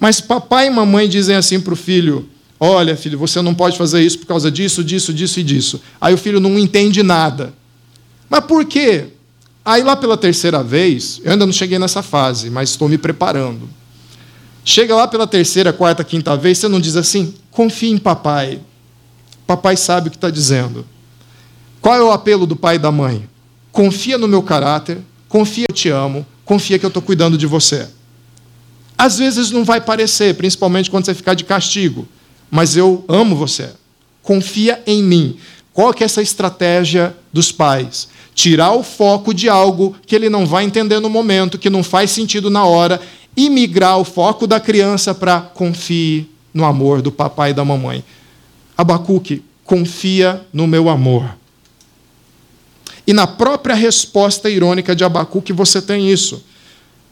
[0.00, 2.26] Mas papai e mamãe dizem assim para o filho:
[2.58, 5.80] Olha, filho, você não pode fazer isso por causa disso, disso, disso e disso.
[6.00, 7.52] Aí o filho não entende nada.
[8.28, 9.08] Mas por quê?
[9.64, 13.68] Aí lá pela terceira vez, eu ainda não cheguei nessa fase, mas estou me preparando.
[14.64, 18.60] Chega lá pela terceira, quarta, quinta vez, você não diz assim: confie em papai.
[19.46, 20.86] Papai sabe o que está dizendo.
[21.80, 23.28] Qual é o apelo do pai e da mãe?
[23.72, 27.46] Confia no meu caráter, confia que eu te amo, confia que eu estou cuidando de
[27.46, 27.88] você.
[29.00, 32.06] Às vezes não vai parecer, principalmente quando você ficar de castigo,
[32.50, 33.70] mas eu amo você.
[34.22, 35.38] Confia em mim.
[35.72, 38.08] Qual que é essa estratégia dos pais?
[38.34, 42.10] Tirar o foco de algo que ele não vai entender no momento, que não faz
[42.10, 43.00] sentido na hora,
[43.34, 48.04] e migrar o foco da criança para confie no amor do papai e da mamãe.
[48.76, 51.38] Abacuque, confia no meu amor.
[53.06, 56.44] E na própria resposta irônica de Abacuque você tem isso.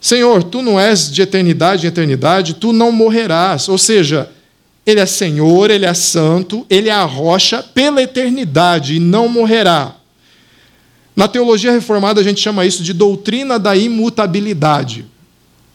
[0.01, 3.67] Senhor, tu não és de eternidade em eternidade, tu não morrerás.
[3.67, 4.29] Ou seja,
[4.85, 9.95] ele é Senhor, ele é santo, ele é a rocha pela eternidade e não morrerá.
[11.15, 15.05] Na teologia reformada a gente chama isso de doutrina da imutabilidade.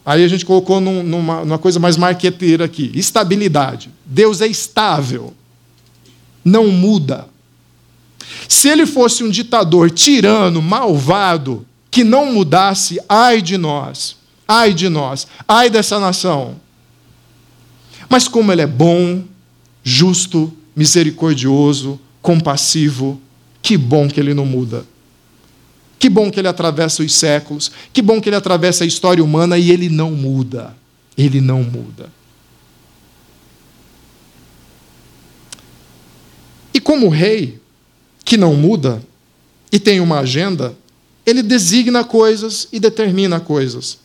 [0.04, 3.90] Aí a gente colocou num, numa, numa coisa mais marqueteira aqui: estabilidade.
[4.06, 5.34] Deus é estável,
[6.42, 7.26] não muda.
[8.48, 14.16] Se ele fosse um ditador tirano, malvado, que não mudasse, ai de nós,
[14.48, 16.57] ai de nós, ai dessa nação.
[18.09, 19.22] Mas como ele é bom,
[19.80, 23.20] justo, misericordioso, compassivo.
[23.62, 24.85] Que bom que ele não muda.
[25.96, 27.70] Que bom que ele atravessa os séculos.
[27.92, 30.76] Que bom que ele atravessa a história humana e ele não muda.
[31.16, 32.11] Ele não muda.
[36.74, 37.61] E como rei
[38.24, 39.00] que não muda
[39.70, 40.74] e tem uma agenda,
[41.26, 43.98] ele designa coisas e determina coisas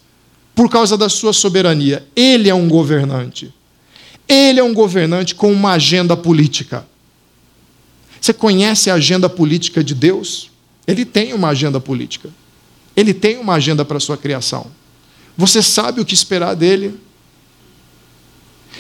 [0.56, 2.06] por causa da sua soberania.
[2.16, 3.54] Ele é um governante.
[4.28, 6.86] Ele é um governante com uma agenda política.
[8.20, 10.52] Você conhece a agenda política de Deus?
[10.86, 12.30] Ele tem uma agenda política.
[12.96, 14.68] Ele tem uma agenda para a sua criação.
[15.38, 17.00] Você sabe o que esperar dele?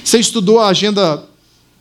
[0.03, 1.23] Você estudou a agenda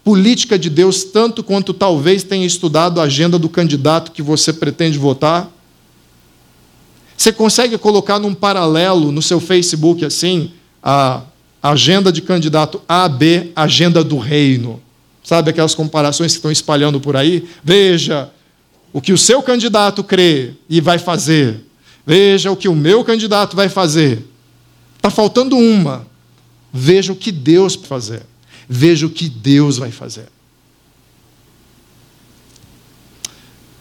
[0.05, 4.97] política de Deus tanto quanto talvez tenha estudado a agenda do candidato que você pretende
[4.99, 5.53] votar?
[7.19, 11.23] Você consegue colocar num paralelo no seu Facebook assim a
[11.61, 14.81] agenda de candidato A, B, agenda do reino?
[15.25, 17.49] Sabe aquelas comparações que estão espalhando por aí?
[17.63, 18.31] Veja
[18.93, 21.67] o que o seu candidato crê e vai fazer.
[22.07, 24.25] Veja o que o meu candidato vai fazer.
[24.97, 26.07] Está faltando uma.
[26.73, 28.23] Veja o que Deus vai fazer.
[28.69, 30.29] Veja o que Deus vai fazer.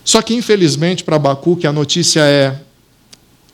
[0.04, 2.62] Só que, infelizmente, para Abacuque, a notícia é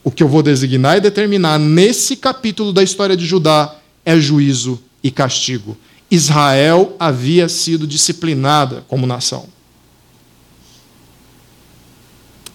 [0.04, 4.82] o que eu vou designar e determinar nesse capítulo da história de Judá é juízo
[5.02, 5.78] e castigo.
[6.12, 9.48] Israel havia sido disciplinada como nação.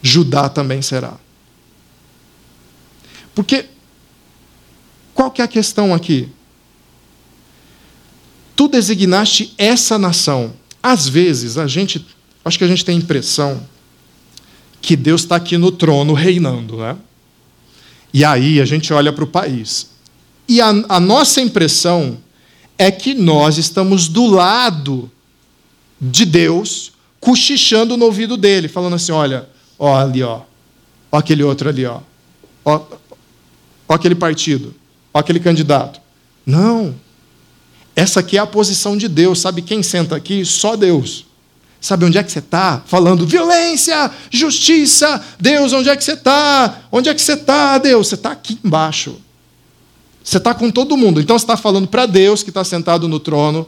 [0.02, 1.18] Judá também será.
[3.34, 3.66] Porque
[5.14, 6.28] qual que é a questão aqui?
[8.54, 10.52] Tu designaste essa nação.
[10.82, 12.06] Às vezes a gente,
[12.44, 13.66] acho que a gente tem a impressão
[14.80, 16.96] que Deus está aqui no trono reinando, né?
[18.12, 19.90] E aí a gente olha para o país.
[20.48, 22.18] E a, a, nossa impressão
[22.78, 25.10] é que nós estamos do lado
[26.00, 30.40] de Deus, cochichando no ouvido dele, falando assim: olha, ó ali, ó,
[31.12, 32.00] ó aquele outro ali, ó,
[32.64, 32.80] ó,
[33.88, 34.74] ó aquele partido,
[35.12, 36.00] ó aquele candidato.
[36.46, 36.94] Não.
[37.94, 39.40] Essa aqui é a posição de Deus.
[39.40, 40.44] Sabe quem senta aqui?
[40.44, 41.26] Só Deus.
[41.80, 42.82] Sabe onde é que você está?
[42.86, 45.24] Falando violência, justiça.
[45.38, 46.82] Deus, onde é que você está?
[46.90, 48.08] Onde é que você está, Deus?
[48.08, 49.20] Você está aqui embaixo.
[50.22, 51.20] Você está com todo mundo.
[51.20, 53.66] Então você está falando para Deus que está sentado no trono.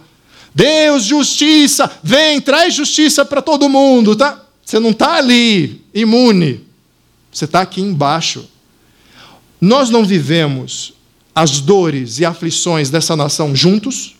[0.55, 4.17] Deus, justiça, vem, traz justiça para todo mundo.
[4.17, 4.43] Tá?
[4.65, 6.67] Você não está ali, imune.
[7.33, 8.49] Você está aqui embaixo.
[9.61, 10.95] Nós não vivemos
[11.35, 14.17] as dores e aflições dessa nação juntos.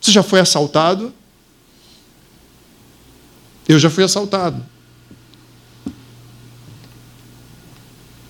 [0.00, 1.12] Você já foi assaltado?
[3.68, 4.64] Eu já fui assaltado.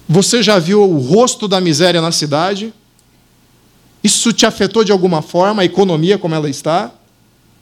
[0.09, 2.73] Você já viu o rosto da miséria na cidade?
[4.03, 6.93] Isso te afetou de alguma forma, a economia como ela está?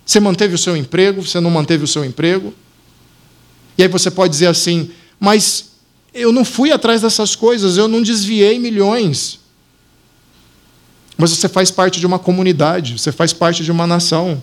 [0.04, 2.52] Você manteve o seu emprego, você não manteve o seu emprego?
[3.78, 5.70] E aí você pode dizer assim: mas
[6.12, 9.40] eu não fui atrás dessas coisas, eu não desviei milhões.
[11.16, 14.42] Mas você faz parte de uma comunidade, você faz parte de uma nação.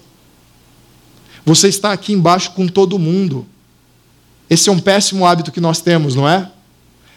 [1.45, 3.45] Você está aqui embaixo com todo mundo.
[4.49, 6.49] Esse é um péssimo hábito que nós temos, não é?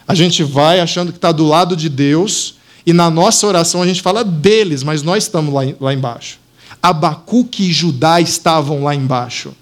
[0.06, 2.56] A gente vai achando que está do lado de Deus
[2.86, 6.38] e na nossa oração a gente fala deles, mas nós estamos lá, lá embaixo.
[6.82, 9.54] Abacuque e Judá estavam lá embaixo.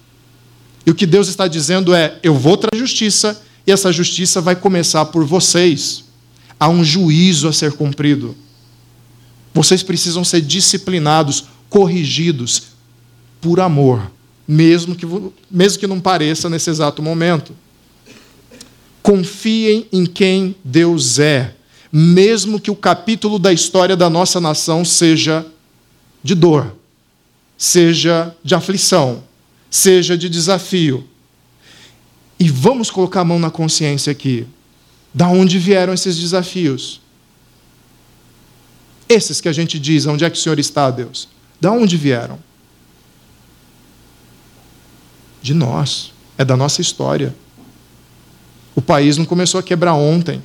[0.84, 4.56] E o que Deus está dizendo é: eu vou trazer justiça e essa justiça vai
[4.56, 6.04] começar por vocês.
[6.58, 8.36] Há um juízo a ser cumprido.
[9.54, 12.62] Vocês precisam ser disciplinados, corrigidos
[13.40, 14.10] por amor
[14.46, 15.06] mesmo que,
[15.50, 17.54] mesmo que não pareça nesse exato momento.
[19.02, 21.54] Confiem em quem Deus é,
[21.90, 25.44] mesmo que o capítulo da história da nossa nação seja
[26.22, 26.74] de dor,
[27.58, 29.22] seja de aflição,
[29.70, 31.06] seja de desafio.
[32.38, 34.46] E vamos colocar a mão na consciência aqui.
[35.14, 37.00] Da onde vieram esses desafios?
[39.08, 41.28] Esses que a gente diz, onde é que o Senhor está, Deus?
[41.60, 42.38] Da onde vieram?
[45.42, 47.34] De nós, é da nossa história.
[48.74, 50.42] O país não começou a quebrar ontem.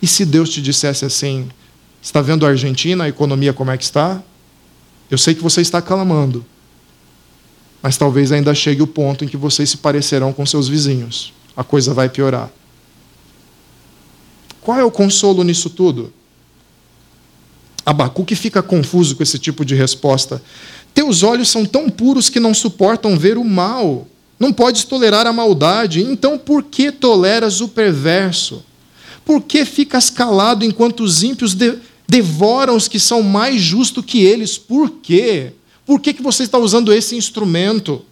[0.00, 1.48] E se Deus te dissesse assim:
[2.00, 4.22] está vendo a Argentina, a economia como é que está?
[5.10, 6.44] Eu sei que você está clamando,
[7.82, 11.32] mas talvez ainda chegue o ponto em que vocês se parecerão com seus vizinhos.
[11.56, 12.50] A coisa vai piorar.
[14.60, 16.12] Qual é o consolo nisso tudo?
[17.84, 20.42] Abacuque fica confuso com esse tipo de resposta.
[20.96, 24.08] Teus olhos são tão puros que não suportam ver o mal.
[24.40, 26.00] Não podes tolerar a maldade.
[26.00, 28.64] Então por que toleras o perverso?
[29.22, 31.78] Por que ficas calado enquanto os ímpios de
[32.08, 34.56] devoram os que são mais justos que eles?
[34.56, 35.52] Por quê?
[35.84, 38.02] Por que, que você está usando esse instrumento?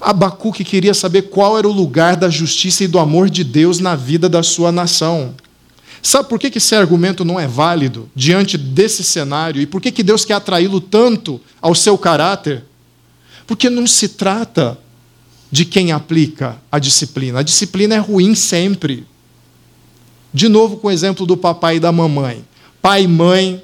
[0.00, 3.96] Abacuque queria saber qual era o lugar da justiça e do amor de Deus na
[3.96, 5.34] vida da sua nação.
[6.02, 9.60] Sabe por que esse argumento não é válido diante desse cenário?
[9.60, 12.64] E por que Deus quer atraí-lo tanto ao seu caráter?
[13.46, 14.78] Porque não se trata
[15.50, 17.40] de quem aplica a disciplina.
[17.40, 19.06] A disciplina é ruim sempre.
[20.32, 22.44] De novo, com o exemplo do papai e da mamãe.
[22.80, 23.62] Pai e mãe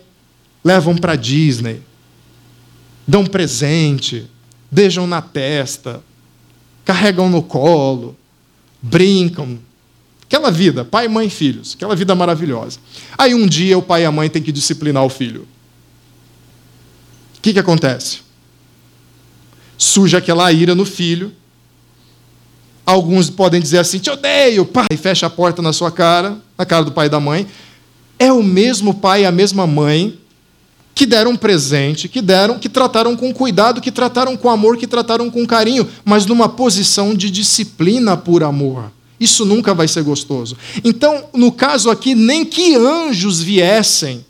[0.65, 1.81] levam para Disney,
[3.07, 4.27] dão presente,
[4.69, 6.03] beijam na testa,
[6.85, 8.17] carregam no colo,
[8.83, 9.59] brincam.
[10.27, 12.79] Aquela vida, pai, mãe, filhos, aquela vida maravilhosa.
[13.17, 15.47] Aí um dia o pai e a mãe têm que disciplinar o filho.
[17.39, 18.21] O que, que acontece?
[19.79, 21.33] Surge aquela ira no filho.
[22.85, 26.85] Alguns podem dizer assim: te odeio, pai, fecha a porta na sua cara, na cara
[26.85, 27.47] do pai e da mãe.
[28.19, 30.19] É o mesmo pai e a mesma mãe
[30.93, 34.87] que deram um presente, que deram, que trataram com cuidado, que trataram com amor, que
[34.87, 38.91] trataram com carinho, mas numa posição de disciplina por amor.
[39.19, 40.57] Isso nunca vai ser gostoso.
[40.85, 44.25] Então, no caso aqui, nem que anjos viessem,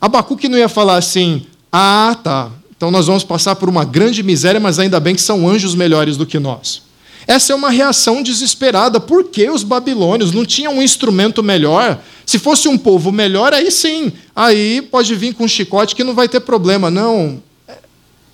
[0.00, 4.60] Abacuque não ia falar assim: ah, tá, então nós vamos passar por uma grande miséria,
[4.60, 6.82] mas ainda bem que são anjos melhores do que nós.
[7.26, 9.00] Essa é uma reação desesperada.
[9.00, 12.00] Por que os babilônios não tinham um instrumento melhor?
[12.24, 14.12] Se fosse um povo melhor, aí sim.
[14.34, 16.88] Aí pode vir com um chicote que não vai ter problema.
[16.88, 17.42] Não.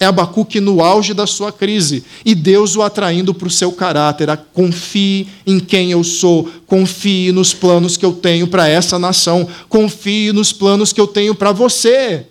[0.03, 2.05] É Abacuque no auge da sua crise.
[2.25, 4.37] E Deus o atraindo para o seu caráter.
[4.53, 6.51] Confie em quem eu sou.
[6.67, 9.49] Confie nos planos que eu tenho para essa nação.
[9.69, 12.27] Confie nos planos que eu tenho para você.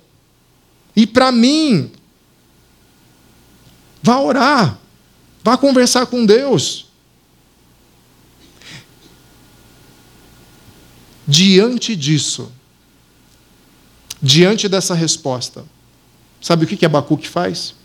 [0.94, 1.90] E para mim.
[4.04, 4.78] Vá orar.
[5.42, 6.88] Vá conversar com Deus.
[11.26, 12.52] Diante disso,
[14.22, 15.64] diante dessa resposta,
[16.42, 17.76] sabe o que Abacuque faz?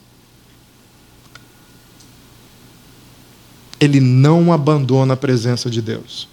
[3.78, 6.26] Ele não abandona a presença de Deus.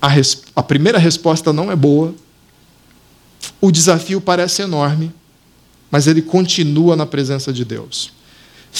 [0.00, 0.44] A, res...
[0.54, 2.14] a primeira resposta não é boa,
[3.60, 5.12] o desafio parece enorme,
[5.90, 8.12] mas ele continua na presença de Deus.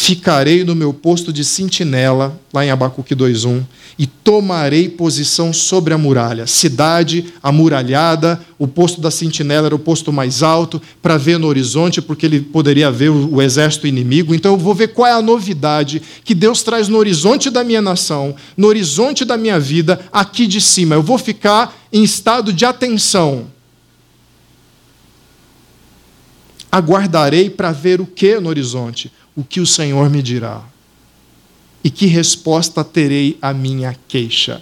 [0.01, 3.65] Ficarei no meu posto de sentinela, lá em Abacuque 2:1,
[3.99, 6.47] e tomarei posição sobre a muralha.
[6.47, 12.01] Cidade amuralhada, o posto da sentinela era o posto mais alto, para ver no horizonte,
[12.01, 14.33] porque ele poderia ver o, exército inimigo.
[14.37, 17.83] Então eu vou ver qual é a novidade que Deus traz no horizonte da minha
[17.83, 20.95] nação, no horizonte da minha vida, aqui de cima.
[20.95, 23.47] Eu vou ficar em estado de atenção.
[26.71, 29.11] Aguardarei para ver o que no horizonte?
[29.39, 30.61] O que o Senhor me dirá?
[31.85, 34.61] E que resposta terei à minha queixa?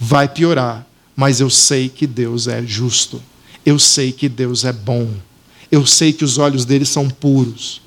[0.00, 3.22] Vai piorar, mas eu sei que Deus é justo.
[3.64, 5.08] Eu sei que Deus é bom.
[5.70, 7.80] Eu sei que os olhos dele são puros.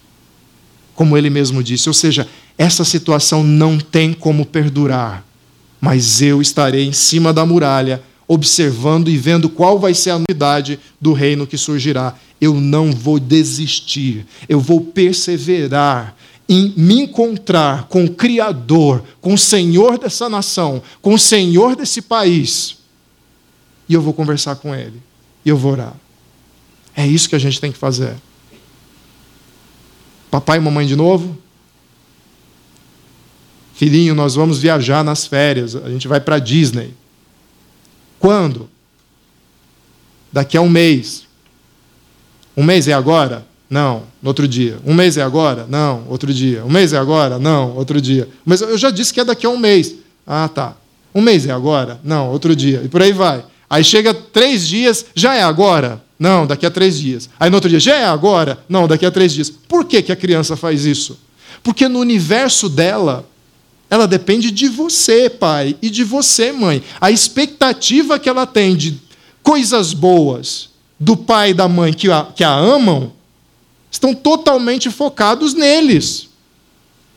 [0.95, 2.25] Como ele mesmo disse, ou seja,
[2.57, 5.25] essa situação não tem como perdurar,
[5.81, 10.79] mas eu estarei em cima da muralha, observando e vendo qual vai ser a novidade
[11.01, 16.15] do reino que surgirá eu não vou desistir, eu vou perseverar
[16.49, 22.01] em me encontrar com o Criador, com o Senhor dessa nação, com o Senhor desse
[22.01, 22.77] país,
[23.89, 25.01] e eu vou conversar com Ele,
[25.43, 25.95] e eu vou orar.
[26.95, 28.15] É isso que a gente tem que fazer.
[30.31, 31.37] Papai e mamãe de novo?
[33.73, 36.93] Filhinho, nós vamos viajar nas férias, a gente vai para Disney.
[38.17, 38.69] Quando?
[40.31, 41.26] Daqui a um mês.
[42.57, 43.45] Um mês é agora?
[43.69, 44.79] Não, outro dia.
[44.83, 45.67] Um mês é agora?
[45.69, 46.65] Não, outro dia.
[46.65, 47.37] Um mês é agora?
[47.37, 48.27] Não, outro dia.
[48.43, 49.95] Mas eu já disse que é daqui a um mês.
[50.25, 50.75] Ah, tá.
[51.13, 51.99] Um mês é agora?
[52.03, 52.81] Não, outro dia.
[52.83, 53.45] E por aí vai.
[53.69, 56.01] Aí chega três dias, já é agora?
[56.17, 57.29] Não, daqui a três dias.
[57.39, 58.57] Aí no outro dia, já é agora?
[58.67, 59.49] Não, daqui a três dias.
[59.49, 61.19] Por que, que a criança faz isso?
[61.61, 63.27] Porque no universo dela,
[63.89, 66.81] ela depende de você, pai, e de você, mãe.
[66.99, 68.99] A expectativa que ela tem de
[69.43, 70.69] coisas boas,
[70.99, 73.11] do pai e da mãe que a, que a amam
[73.91, 76.27] estão totalmente focados neles.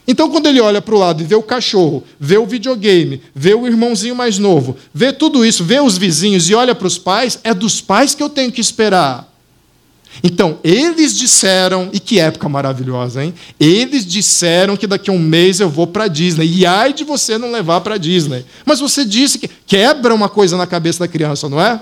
[0.07, 3.55] Então, quando ele olha para o lado e vê o cachorro, vê o videogame, vê
[3.55, 7.39] o irmãozinho mais novo, vê tudo isso, vê os vizinhos e olha para os pais,
[7.45, 9.31] é dos pais que eu tenho que esperar.
[10.23, 13.33] Então, eles disseram, e que época maravilhosa, hein?
[13.59, 16.47] Eles disseram que daqui a um mês eu vou para Disney.
[16.47, 18.45] E ai de você não levar para Disney.
[18.65, 21.81] Mas você disse que quebra uma coisa na cabeça da criança, não é?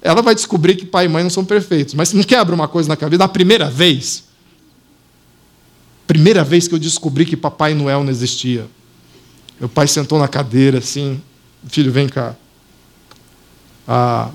[0.00, 1.94] Ela vai descobrir que pai e mãe não são perfeitos.
[1.94, 4.24] Mas não quebra uma coisa na cabeça, na primeira vez.
[6.06, 8.66] Primeira vez que eu descobri que Papai Noel não existia.
[9.58, 11.20] Meu pai sentou na cadeira assim,
[11.66, 12.36] filho, vem cá.
[13.88, 14.30] Ah,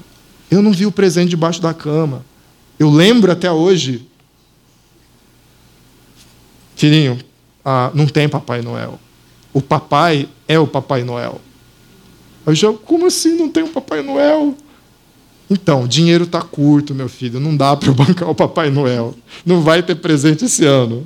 [0.49, 2.25] eu não vi o presente debaixo da cama.
[2.77, 4.05] Eu lembro até hoje.
[6.75, 7.19] Filhinho,
[7.63, 8.99] ah, não tem Papai Noel.
[9.53, 11.39] O papai é o Papai Noel.
[12.45, 14.55] Eu já, como assim não tem um Papai Noel?
[15.53, 19.13] Então, dinheiro está curto, meu filho, não dá para bancar o Papai Noel.
[19.45, 21.05] Não vai ter presente esse ano.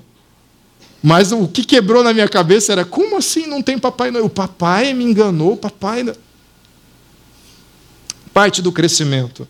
[1.02, 4.26] Mas o que quebrou na minha cabeça era: como assim não tem Papai Noel?
[4.26, 6.06] O papai me enganou, o papai.
[8.32, 9.48] Parte do crescimento.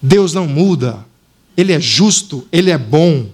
[0.00, 1.04] Deus não muda.
[1.54, 3.26] Ele é justo, ele é bom.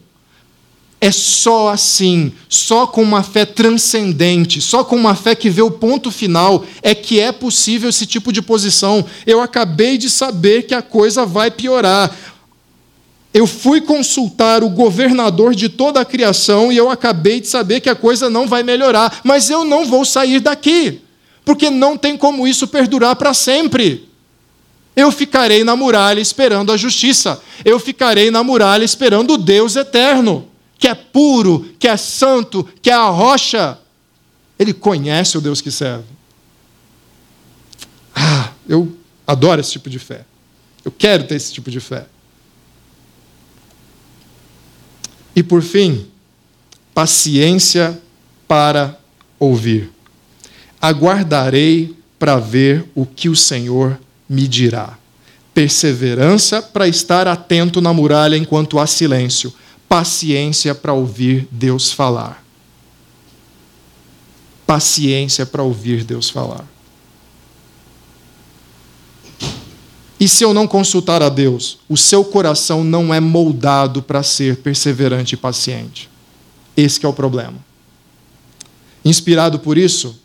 [1.01, 5.71] É só assim, só com uma fé transcendente, só com uma fé que vê o
[5.71, 9.03] ponto final, é que é possível esse tipo de posição.
[9.27, 12.15] Eu acabei de saber que a coisa vai piorar.
[13.33, 17.89] Eu fui consultar o governador de toda a criação e eu acabei de saber que
[17.89, 21.01] a coisa não vai melhorar, mas eu não vou sair daqui,
[21.47, 24.07] porque não tem como isso perdurar para sempre.
[24.95, 30.50] Eu ficarei na muralha esperando a justiça, eu ficarei na muralha esperando o Deus eterno
[30.81, 33.79] que é puro, que é santo, que é a rocha,
[34.59, 36.07] ele conhece o Deus que serve.
[38.17, 40.25] Ah, eu adoro esse tipo de fé.
[40.83, 42.07] Eu quero ter esse tipo de fé.
[45.37, 46.07] E por fim,
[46.95, 48.01] paciência
[48.49, 48.99] para
[49.39, 49.91] ouvir.
[50.81, 54.99] Aguardarei para ver o que o Senhor me dirá.
[55.53, 59.53] Perseverança para estar atento na muralha enquanto há silêncio
[59.91, 62.45] paciência para ouvir Deus falar.
[64.65, 66.65] Paciência para ouvir Deus falar.
[70.21, 74.59] E se eu não consultar a Deus, o seu coração não é moldado para ser
[74.59, 76.09] perseverante e paciente.
[76.77, 77.59] Esse é o problema.
[79.05, 80.21] Inspirado por isso,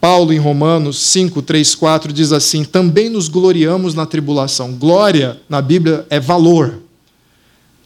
[0.00, 4.72] Paulo em Romanos 5, 3, 4 diz assim: Também nos gloriamos na tribulação.
[4.72, 6.87] Glória na Bíblia é valor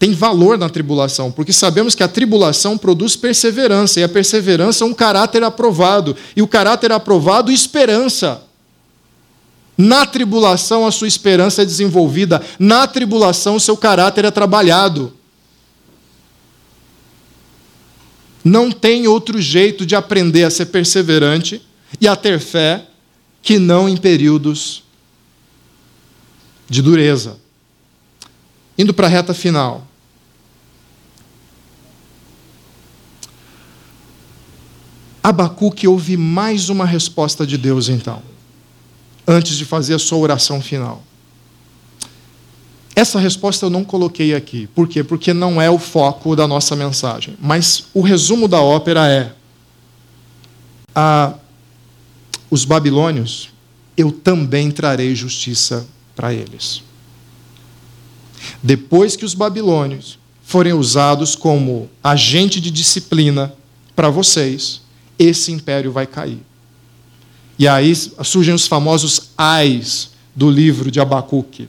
[0.02, 4.86] tem valor na tribulação, porque sabemos que a tribulação produz perseverança, e a perseverança é
[4.88, 8.42] um caráter aprovado, e o caráter aprovado, esperança.
[9.78, 15.12] Na tribulação, a sua esperança é desenvolvida, na tribulação, o seu caráter é trabalhado.
[18.42, 21.62] Não tem outro jeito de aprender a ser perseverante
[22.00, 22.86] e a ter fé
[23.40, 24.82] que não em períodos
[26.68, 27.38] de dureza.
[28.76, 29.91] Indo para a reta final.
[35.22, 38.20] Abacuque ouve mais uma resposta de Deus, então,
[39.26, 41.02] antes de fazer a sua oração final.
[42.94, 44.66] Essa resposta eu não coloquei aqui.
[44.68, 45.02] Por quê?
[45.02, 47.36] Porque não é o foco da nossa mensagem.
[47.40, 49.32] Mas o resumo da ópera é:
[50.94, 51.34] a,
[52.50, 53.48] os babilônios,
[53.96, 56.82] eu também trarei justiça para eles.
[58.62, 63.54] Depois que os babilônios forem usados como agente de disciplina
[63.96, 64.82] para vocês,
[65.18, 66.40] esse império vai cair.
[67.58, 71.68] E aí surgem os famosos ais do livro de Abacuque.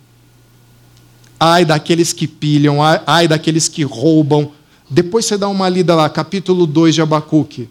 [1.39, 4.51] Ai daqueles que pilham, ai, daqueles que roubam.
[4.89, 7.69] Depois você dá uma lida lá, capítulo 2 de Abacuque.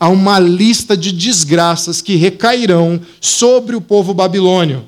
[0.00, 4.84] Há uma lista de desgraças que recairão sobre o povo babilônio.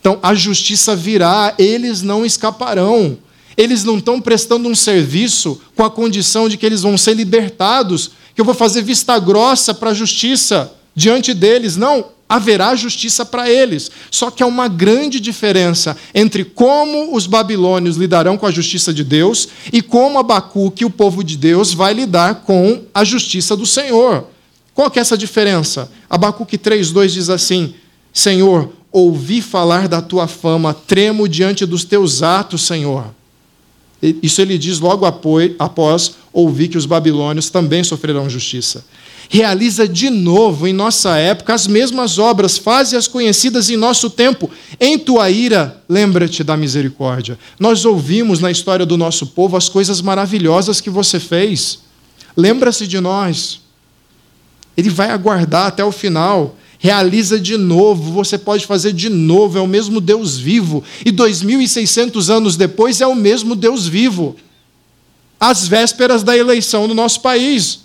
[0.00, 3.16] Então, a justiça virá, eles não escaparão.
[3.56, 8.10] Eles não estão prestando um serviço com a condição de que eles vão ser libertados
[8.34, 11.76] que eu vou fazer vista grossa para a justiça diante deles.
[11.76, 13.90] Não, haverá justiça para eles.
[14.10, 19.04] Só que há uma grande diferença entre como os babilônios lidarão com a justiça de
[19.04, 24.26] Deus e como Abacuque, o povo de Deus, vai lidar com a justiça do Senhor.
[24.74, 25.90] Qual que é essa diferença?
[26.08, 27.74] Abacuque 3,2 diz assim:
[28.12, 33.06] Senhor, ouvi falar da tua fama, tremo diante dos teus atos, Senhor.
[34.02, 38.84] Isso ele diz logo após ouvir que os babilônios também sofrerão justiça.
[39.28, 44.50] Realiza de novo em nossa época as mesmas obras, faze-as conhecidas em nosso tempo.
[44.80, 47.38] Em tua ira, lembra-te da misericórdia.
[47.58, 51.78] Nós ouvimos na história do nosso povo as coisas maravilhosas que você fez.
[52.36, 53.60] Lembra-se de nós.
[54.76, 59.60] Ele vai aguardar até o final realiza de novo, você pode fazer de novo, é
[59.60, 60.82] o mesmo Deus vivo.
[61.06, 64.34] E 2.600 anos depois é o mesmo Deus vivo.
[65.38, 67.82] Às vésperas da eleição do nosso país.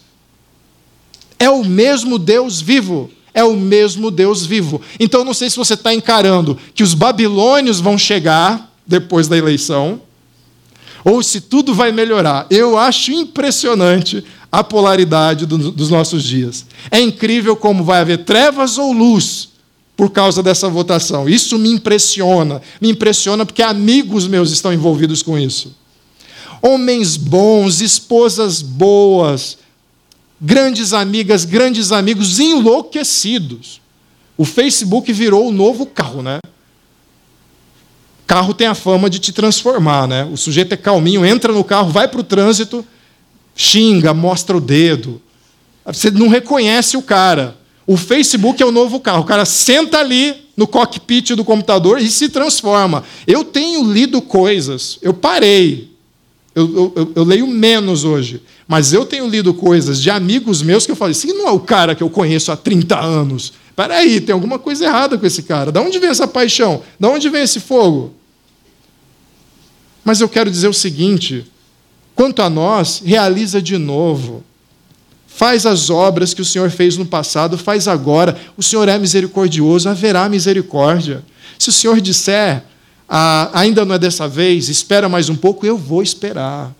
[1.37, 3.11] É o mesmo Deus vivo.
[3.35, 4.81] É o mesmo Deus vivo.
[4.99, 10.01] Então, não sei se você está encarando que os babilônios vão chegar depois da eleição,
[11.03, 12.47] ou se tudo vai melhorar.
[12.49, 14.23] Eu acho impressionante
[14.57, 16.65] a polaridade do, dos nossos dias.
[16.89, 19.49] É incrível como vai haver trevas ou luz
[19.95, 21.29] por causa dessa votação.
[21.29, 22.59] Isso me impressiona.
[22.81, 25.75] Me impressiona porque amigos meus estão envolvidos com isso.
[26.59, 29.59] homens bons, esposas boas,
[30.41, 33.79] grandes amigas, grandes amigos enlouquecidos.
[34.35, 36.39] O Facebook virou o novo carro, né?
[38.25, 40.25] Carro tem a fama de te transformar, né?
[40.25, 42.83] O sujeito é calminho, entra no carro, vai para o trânsito,
[43.57, 45.19] xinga, mostra o dedo.
[45.85, 47.57] Você não reconhece o cara.
[47.85, 49.23] O Facebook é o novo carro.
[49.23, 53.03] O cara senta ali no cockpit do computador e se transforma.
[53.25, 55.89] Eu tenho lido coisas, eu parei.
[56.53, 60.91] Eu, eu, eu, leio menos hoje, mas eu tenho lido coisas de amigos meus que
[60.91, 63.53] eu falei: esse não é o cara que eu conheço há 30 anos.
[63.75, 65.71] Peraí, tem alguma coisa errada com esse cara.
[65.71, 66.81] Da onde vem essa paixão?
[66.99, 68.11] Da onde vem esse fogo?
[70.03, 71.45] Mas eu quero dizer o seguinte:
[72.18, 74.43] quanto a nós, realiza de novo.
[75.28, 78.36] Faz as obras que o Senhor fez no passado, faz agora.
[78.57, 81.24] O Senhor é misericordioso, haverá misericórdia.
[81.59, 82.63] Se o Senhor disser,
[83.07, 86.74] ah, ainda não é dessa vez, espera mais um pouco, eu vou esperar.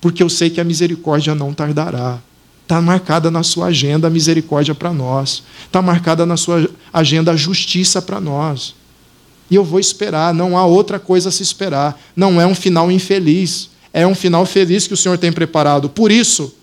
[0.00, 2.20] Porque eu sei que a misericórdia não tardará.
[2.62, 5.42] Está marcada na sua agenda a misericórdia para nós.
[5.66, 8.76] Está marcada na sua agenda a justiça para nós.
[9.50, 12.00] E eu vou esperar, não há outra coisa a se esperar.
[12.14, 15.88] Não é um final infeliz, é um final feliz que o Senhor tem preparado.
[15.88, 16.54] Por isso,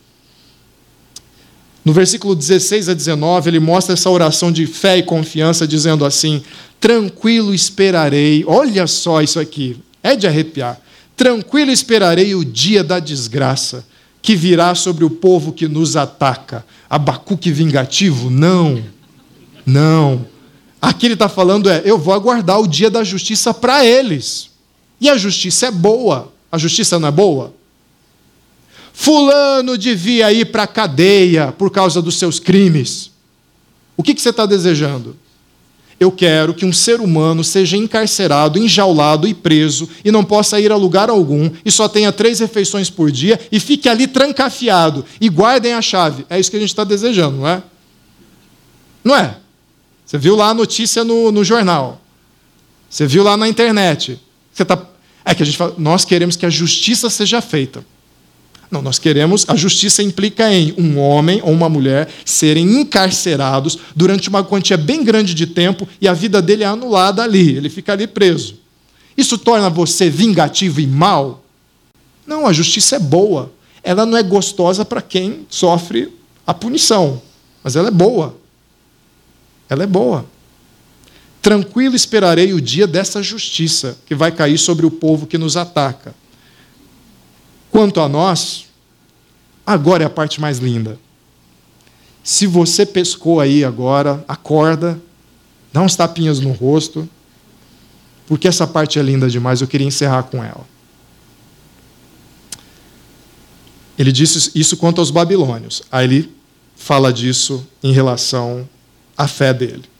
[1.83, 6.43] no versículo 16 a 19, ele mostra essa oração de fé e confiança, dizendo assim:
[6.79, 8.43] Tranquilo esperarei.
[8.45, 10.79] Olha só isso aqui, é de arrepiar.
[11.15, 13.85] Tranquilo esperarei o dia da desgraça
[14.21, 16.65] que virá sobre o povo que nos ataca.
[16.89, 18.29] Abacuque vingativo?
[18.29, 18.83] Não.
[19.65, 20.25] Não.
[20.81, 24.49] Aqui ele está falando é: eu vou aguardar o dia da justiça para eles.
[24.99, 26.33] E a justiça é boa.
[26.51, 27.53] A justiça não é boa?
[28.93, 33.11] Fulano devia ir para a cadeia por causa dos seus crimes.
[33.95, 35.15] O que, que você está desejando?
[35.99, 40.71] Eu quero que um ser humano seja encarcerado, enjaulado e preso e não possa ir
[40.71, 45.27] a lugar algum e só tenha três refeições por dia e fique ali trancafiado e
[45.27, 46.25] guardem a chave.
[46.29, 47.63] É isso que a gente está desejando, não é?
[49.03, 49.37] Não é?
[50.05, 51.99] Você viu lá a notícia no, no jornal.
[52.89, 54.19] Você viu lá na internet.
[54.53, 54.79] Você tá...
[55.27, 57.85] É que a gente fala, nós queremos que a justiça seja feita.
[58.71, 64.29] Não, nós queremos, a justiça implica em um homem ou uma mulher serem encarcerados durante
[64.29, 67.91] uma quantia bem grande de tempo e a vida dele é anulada ali, ele fica
[67.91, 68.55] ali preso.
[69.17, 71.43] Isso torna você vingativo e mal?
[72.25, 73.51] Não, a justiça é boa.
[73.83, 76.13] Ela não é gostosa para quem sofre
[76.45, 77.21] a punição,
[77.61, 78.37] mas ela é boa.
[79.69, 80.25] Ela é boa.
[81.47, 86.13] Tranquilo esperarei o dia dessa justiça que vai cair sobre o povo que nos ataca.
[87.71, 88.65] Quanto a nós,
[89.65, 90.99] agora é a parte mais linda.
[92.21, 95.01] Se você pescou aí agora, acorda,
[95.71, 97.07] dá uns tapinhas no rosto,
[98.27, 100.67] porque essa parte é linda demais, eu queria encerrar com ela.
[103.97, 105.81] Ele disse isso quanto aos babilônios.
[105.89, 106.35] Aí ele
[106.75, 108.67] fala disso em relação
[109.15, 109.95] à fé dele.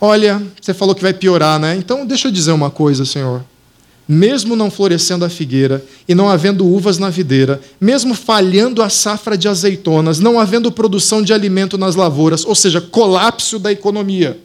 [0.00, 1.76] Olha, você falou que vai piorar, né?
[1.76, 3.44] Então deixa eu dizer uma coisa, Senhor
[4.10, 9.38] mesmo não florescendo a figueira e não havendo uvas na videira, mesmo falhando a safra
[9.38, 14.36] de azeitonas, não havendo produção de alimento nas lavouras, ou seja, colapso da economia,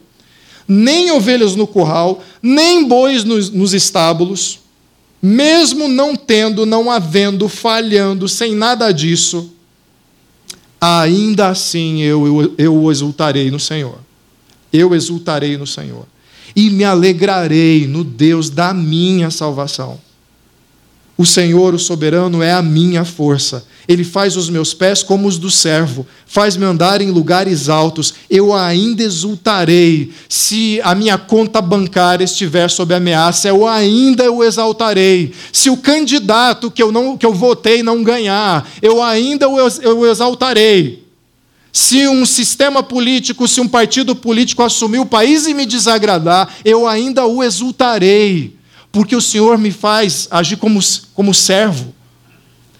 [0.68, 4.60] nem ovelhas no curral, nem bois nos, nos estábulos,
[5.20, 9.50] mesmo não tendo, não havendo, falhando, sem nada disso,
[10.80, 14.05] ainda assim eu, eu, eu exultarei no Senhor.
[14.76, 16.06] Eu exultarei no Senhor
[16.54, 19.98] e me alegrarei no Deus da minha salvação.
[21.18, 23.66] O Senhor, o soberano, é a minha força.
[23.88, 28.12] Ele faz os meus pés como os do servo, faz-me andar em lugares altos.
[28.28, 30.12] Eu ainda exultarei.
[30.28, 35.32] Se a minha conta bancária estiver sob ameaça, eu ainda o exaltarei.
[35.52, 41.05] Se o candidato que eu, não, que eu votei não ganhar, eu ainda o exaltarei.
[41.76, 46.88] Se um sistema político, se um partido político assumir o país e me desagradar, eu
[46.88, 48.56] ainda o exultarei,
[48.90, 50.80] porque o Senhor me faz agir como,
[51.12, 51.94] como servo.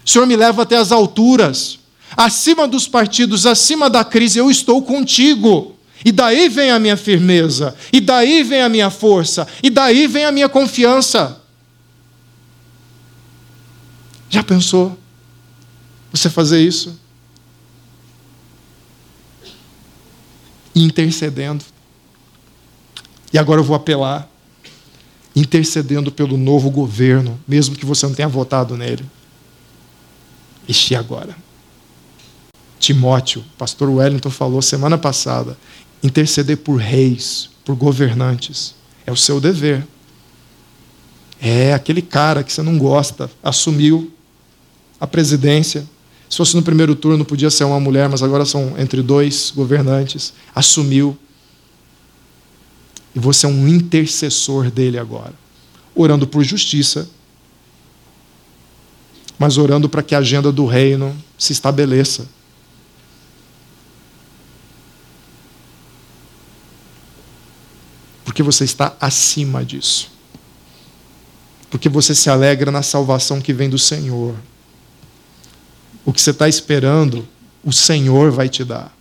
[0.03, 1.78] O Senhor me leva até as alturas.
[2.16, 5.76] Acima dos partidos, acima da crise, eu estou contigo.
[6.03, 10.24] E daí vem a minha firmeza, e daí vem a minha força, e daí vem
[10.24, 11.38] a minha confiança.
[14.30, 14.99] Já pensou
[16.11, 16.99] você fazer isso?
[20.77, 21.64] Intercedendo.
[23.33, 24.29] E agora eu vou apelar,
[25.35, 29.05] intercedendo pelo novo governo, mesmo que você não tenha votado nele.
[30.68, 31.37] Este agora.
[32.79, 35.57] Timóteo, pastor Wellington falou semana passada,
[36.03, 38.74] interceder por reis, por governantes,
[39.07, 39.87] é o seu dever.
[41.41, 44.12] É, aquele cara que você não gosta assumiu
[45.01, 45.87] a presidência.
[46.29, 50.33] Se fosse no primeiro turno, podia ser uma mulher, mas agora são entre dois governantes.
[50.55, 51.16] Assumiu.
[53.14, 55.33] E você é um intercessor dele agora.
[55.95, 57.09] Orando por justiça,
[59.39, 62.29] mas orando para que a agenda do reino se estabeleça.
[68.24, 70.11] Porque você está acima disso.
[71.70, 74.35] Porque você se alegra na salvação que vem do Senhor.
[76.07, 77.26] O que você está esperando,
[77.64, 78.96] o Senhor vai te dar.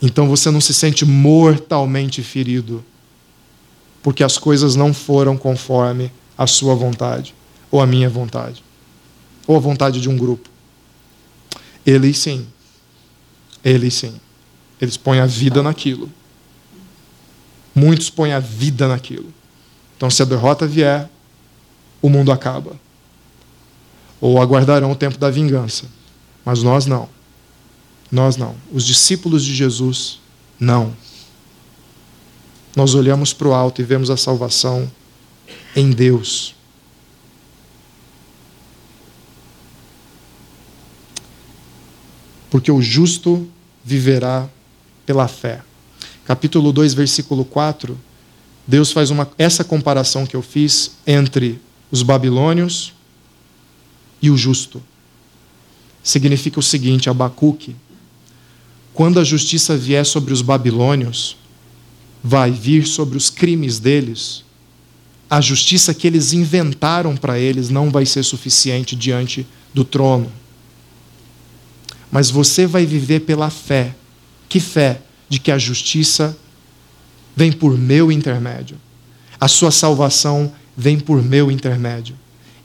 [0.00, 2.82] Então você não se sente mortalmente ferido,
[4.02, 7.34] porque as coisas não foram conforme a sua vontade,
[7.70, 8.64] ou a minha vontade,
[9.46, 10.48] ou a vontade de um grupo.
[11.84, 12.46] Eles sim,
[13.62, 14.18] eles sim,
[14.80, 16.10] eles põem a vida naquilo.
[17.74, 19.32] Muitos põem a vida naquilo.
[19.98, 21.10] Então, se a derrota vier,
[22.00, 22.74] o mundo acaba
[24.20, 25.86] ou aguardarão o tempo da vingança.
[26.44, 27.08] Mas nós não.
[28.10, 28.54] Nós não.
[28.72, 30.20] Os discípulos de Jesus,
[30.58, 30.92] não.
[32.76, 34.90] Nós olhamos para o alto e vemos a salvação
[35.74, 36.54] em Deus.
[42.50, 43.48] Porque o justo
[43.84, 44.48] viverá
[45.06, 45.62] pela fé.
[46.24, 47.98] Capítulo 2, versículo 4,
[48.66, 51.60] Deus faz uma, essa comparação que eu fiz entre
[51.90, 52.92] os babilônios
[54.20, 54.82] e o justo.
[56.02, 57.76] Significa o seguinte, Abacuque,
[58.92, 61.36] quando a justiça vier sobre os babilônios,
[62.22, 64.44] vai vir sobre os crimes deles.
[65.28, 70.30] A justiça que eles inventaram para eles não vai ser suficiente diante do trono.
[72.10, 73.94] Mas você vai viver pela fé.
[74.48, 75.00] Que fé?
[75.28, 76.36] De que a justiça
[77.36, 78.76] vem por meu intermédio.
[79.40, 82.16] A sua salvação vem por meu intermédio.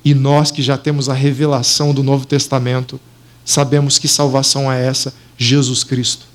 [0.06, 3.00] E nós que já temos a revelação do Novo Testamento,
[3.44, 5.12] sabemos que salvação é essa?
[5.36, 6.28] Jesus Cristo.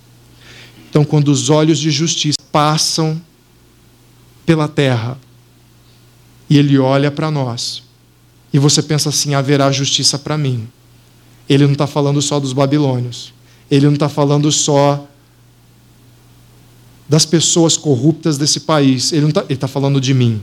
[0.90, 3.22] Então, quando os olhos de justiça passam
[4.44, 5.16] pela terra
[6.48, 7.84] e ele olha para nós,
[8.52, 10.68] e você pensa assim: haverá justiça para mim.
[11.48, 13.32] Ele não está falando só dos babilônios,
[13.70, 15.06] ele não está falando só
[17.08, 20.42] das pessoas corruptas desse país, ele está tá falando de mim.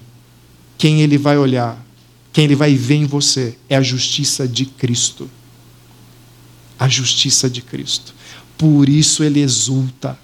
[0.77, 1.86] Quem ele vai olhar?
[2.37, 5.27] Quem ele vai ver em você é a justiça de Cristo.
[6.77, 8.13] A justiça de Cristo.
[8.55, 10.15] Por isso ele exulta.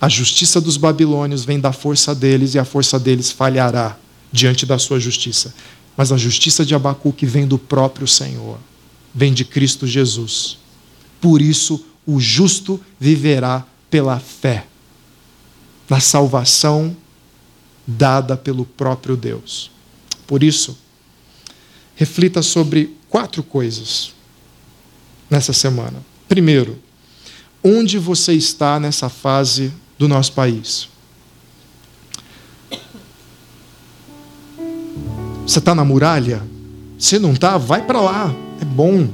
[0.00, 3.98] A justiça dos babilônios vem da força deles e a força deles falhará
[4.30, 5.52] diante da sua justiça.
[5.96, 8.60] Mas a justiça de Abacuque vem do próprio Senhor,
[9.12, 10.56] vem de Cristo Jesus.
[11.20, 14.68] Por isso o justo viverá pela fé,
[15.90, 16.96] na salvação
[17.84, 19.76] dada pelo próprio Deus.
[20.28, 20.76] Por isso,
[21.96, 24.12] reflita sobre quatro coisas
[25.30, 26.04] nessa semana.
[26.28, 26.78] Primeiro,
[27.64, 30.86] onde você está nessa fase do nosso país?
[35.46, 36.42] Você está na muralha?
[36.98, 38.30] Se não está, vai para lá.
[38.60, 39.08] É bom.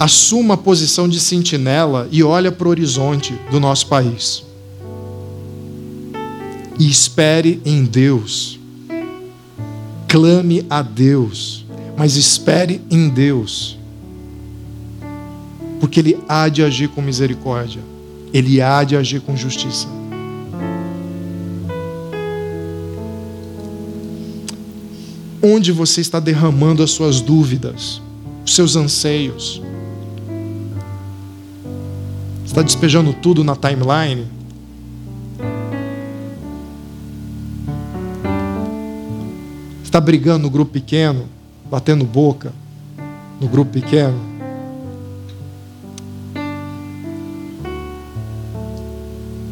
[0.00, 4.44] Assuma a posição de sentinela e olha para o horizonte do nosso país
[6.78, 8.58] e espere em Deus.
[10.08, 11.64] Clame a Deus,
[11.96, 13.78] mas espere em Deus.
[15.80, 17.82] Porque Ele há de agir com misericórdia,
[18.32, 19.88] Ele há de agir com justiça.
[25.42, 28.00] Onde você está derramando as suas dúvidas,
[28.46, 29.60] os seus anseios?
[32.46, 34.26] Está despejando tudo na timeline?
[39.94, 41.26] Está brigando no grupo pequeno,
[41.70, 42.52] batendo boca
[43.40, 44.18] no grupo pequeno.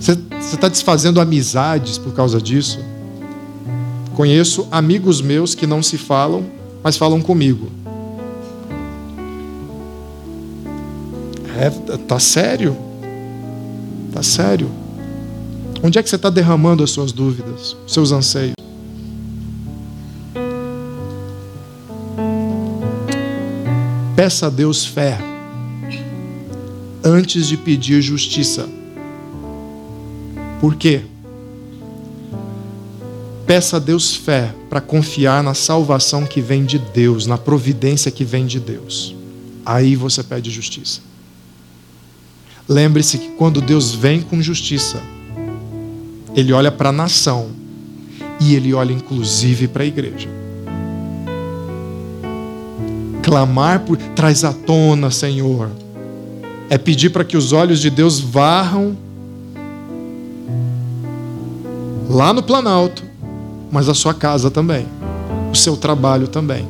[0.01, 2.81] Você está desfazendo amizades por causa disso.
[4.17, 6.45] Conheço amigos meus que não se falam,
[6.83, 7.71] mas falam comigo.
[11.57, 12.77] É, tá sério?
[14.13, 14.69] Tá sério?
[15.85, 18.62] Onde é que você está derramando as suas dúvidas, seus anseios?
[24.23, 25.19] Peça a Deus fé
[27.03, 28.69] antes de pedir justiça.
[30.61, 31.03] Por quê?
[33.45, 38.23] Peça a Deus fé para confiar na salvação que vem de Deus, na providência que
[38.23, 39.13] vem de Deus.
[39.67, 41.01] Aí você pede justiça.
[42.69, 45.03] Lembre-se que quando Deus vem com justiça,
[46.33, 47.51] Ele olha para a nação
[48.39, 50.42] e ele olha inclusive para a igreja.
[53.23, 55.71] Clamar por traz à tona, Senhor,
[56.69, 58.97] é pedir para que os olhos de Deus varram
[62.09, 63.03] lá no Planalto,
[63.71, 64.87] mas a sua casa também,
[65.53, 66.69] o seu trabalho também,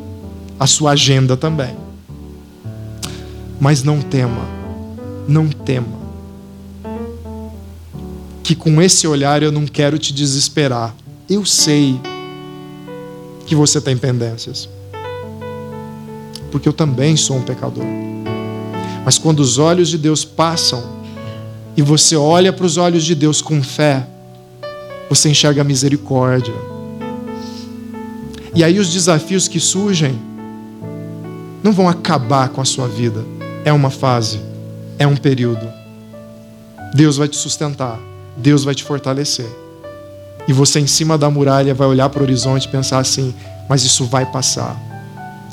[0.58, 1.74] a sua agenda também.
[3.60, 4.44] Mas não tema,
[5.26, 6.02] não tema,
[8.42, 10.94] que com esse olhar eu não quero te desesperar.
[11.30, 11.98] Eu sei
[13.46, 14.68] que você tem pendências,
[16.52, 17.84] porque eu também sou um pecador.
[19.04, 20.84] Mas quando os olhos de Deus passam
[21.76, 24.06] e você olha para os olhos de Deus com fé,
[25.08, 26.54] você enxerga a misericórdia.
[28.54, 30.20] E aí os desafios que surgem
[31.62, 33.24] não vão acabar com a sua vida.
[33.64, 34.40] É uma fase,
[34.98, 35.66] é um período.
[36.94, 37.98] Deus vai te sustentar,
[38.36, 39.48] Deus vai te fortalecer.
[40.46, 43.34] E você em cima da muralha vai olhar para o horizonte e pensar assim:
[43.68, 44.91] mas isso vai passar.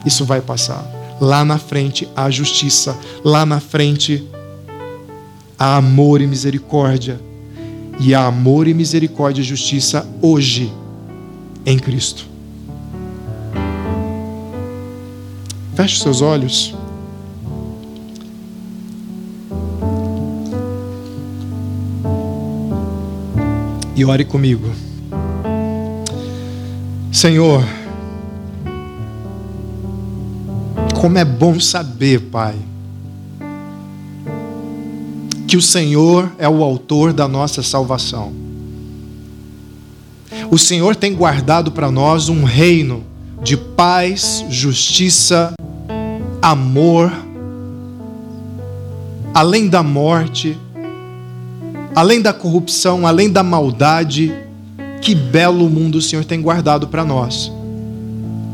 [0.05, 0.85] Isso vai passar.
[1.19, 4.23] Lá na frente há justiça, lá na frente
[5.57, 7.19] há amor e misericórdia
[7.99, 10.71] e há amor e misericórdia e justiça hoje
[11.65, 12.25] em Cristo.
[15.75, 16.73] Feche seus olhos.
[23.95, 24.69] E ore comigo.
[27.11, 27.65] Senhor,
[30.99, 32.55] como é bom saber, Pai,
[35.47, 38.33] que o Senhor é o autor da nossa salvação.
[40.51, 43.05] O Senhor tem guardado para nós um reino
[43.41, 45.53] de paz, justiça,
[46.41, 47.09] amor,
[49.33, 50.57] além da morte,
[51.95, 54.33] além da corrupção, além da maldade.
[55.01, 57.49] Que belo mundo o Senhor tem guardado para nós.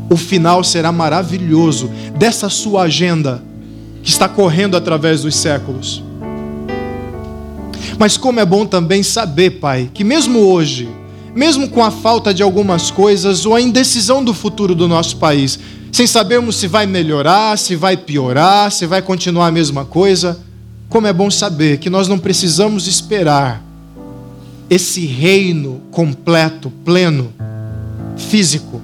[0.08, 3.42] O final será maravilhoso dessa sua agenda
[4.02, 6.02] que está correndo através dos séculos.
[7.98, 10.88] Mas como é bom também saber, Pai, que mesmo hoje,
[11.34, 15.58] mesmo com a falta de algumas coisas ou a indecisão do futuro do nosso país,
[15.90, 20.38] sem sabermos se vai melhorar, se vai piorar, se vai continuar a mesma coisa,
[20.88, 23.62] como é bom saber que nós não precisamos esperar
[24.68, 27.32] esse reino completo, pleno,
[28.16, 28.75] físico.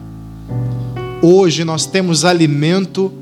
[1.22, 3.12] Hoje nós temos alimento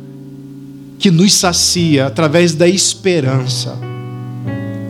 [0.99, 3.91] que nos sacia através da esperança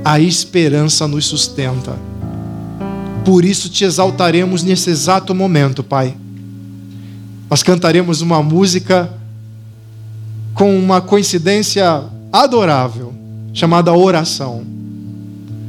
[0.04, 1.96] a esperança nos sustenta.
[3.24, 6.16] Por isso te exaltaremos nesse exato momento, Pai.
[7.48, 9.10] Nós cantaremos uma música
[10.54, 13.12] com uma coincidência adorável,
[13.52, 14.64] chamada oração,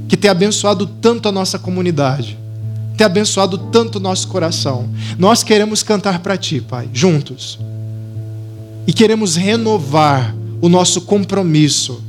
[0.07, 2.37] que tem abençoado tanto a nossa comunidade,
[3.01, 4.87] tem abençoado tanto o nosso coração.
[5.17, 7.57] Nós queremos cantar para Ti, Pai, juntos.
[8.85, 12.03] E queremos renovar o nosso compromisso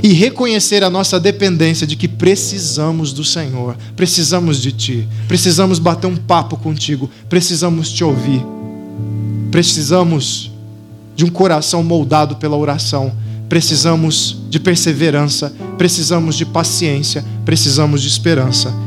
[0.00, 6.06] e reconhecer a nossa dependência de que precisamos do Senhor, precisamos de Ti, precisamos bater
[6.06, 8.46] um papo contigo, precisamos te ouvir,
[9.50, 10.52] precisamos
[11.16, 13.12] de um coração moldado pela oração,
[13.48, 18.83] precisamos de perseverança, precisamos de paciência, precisamos de esperança.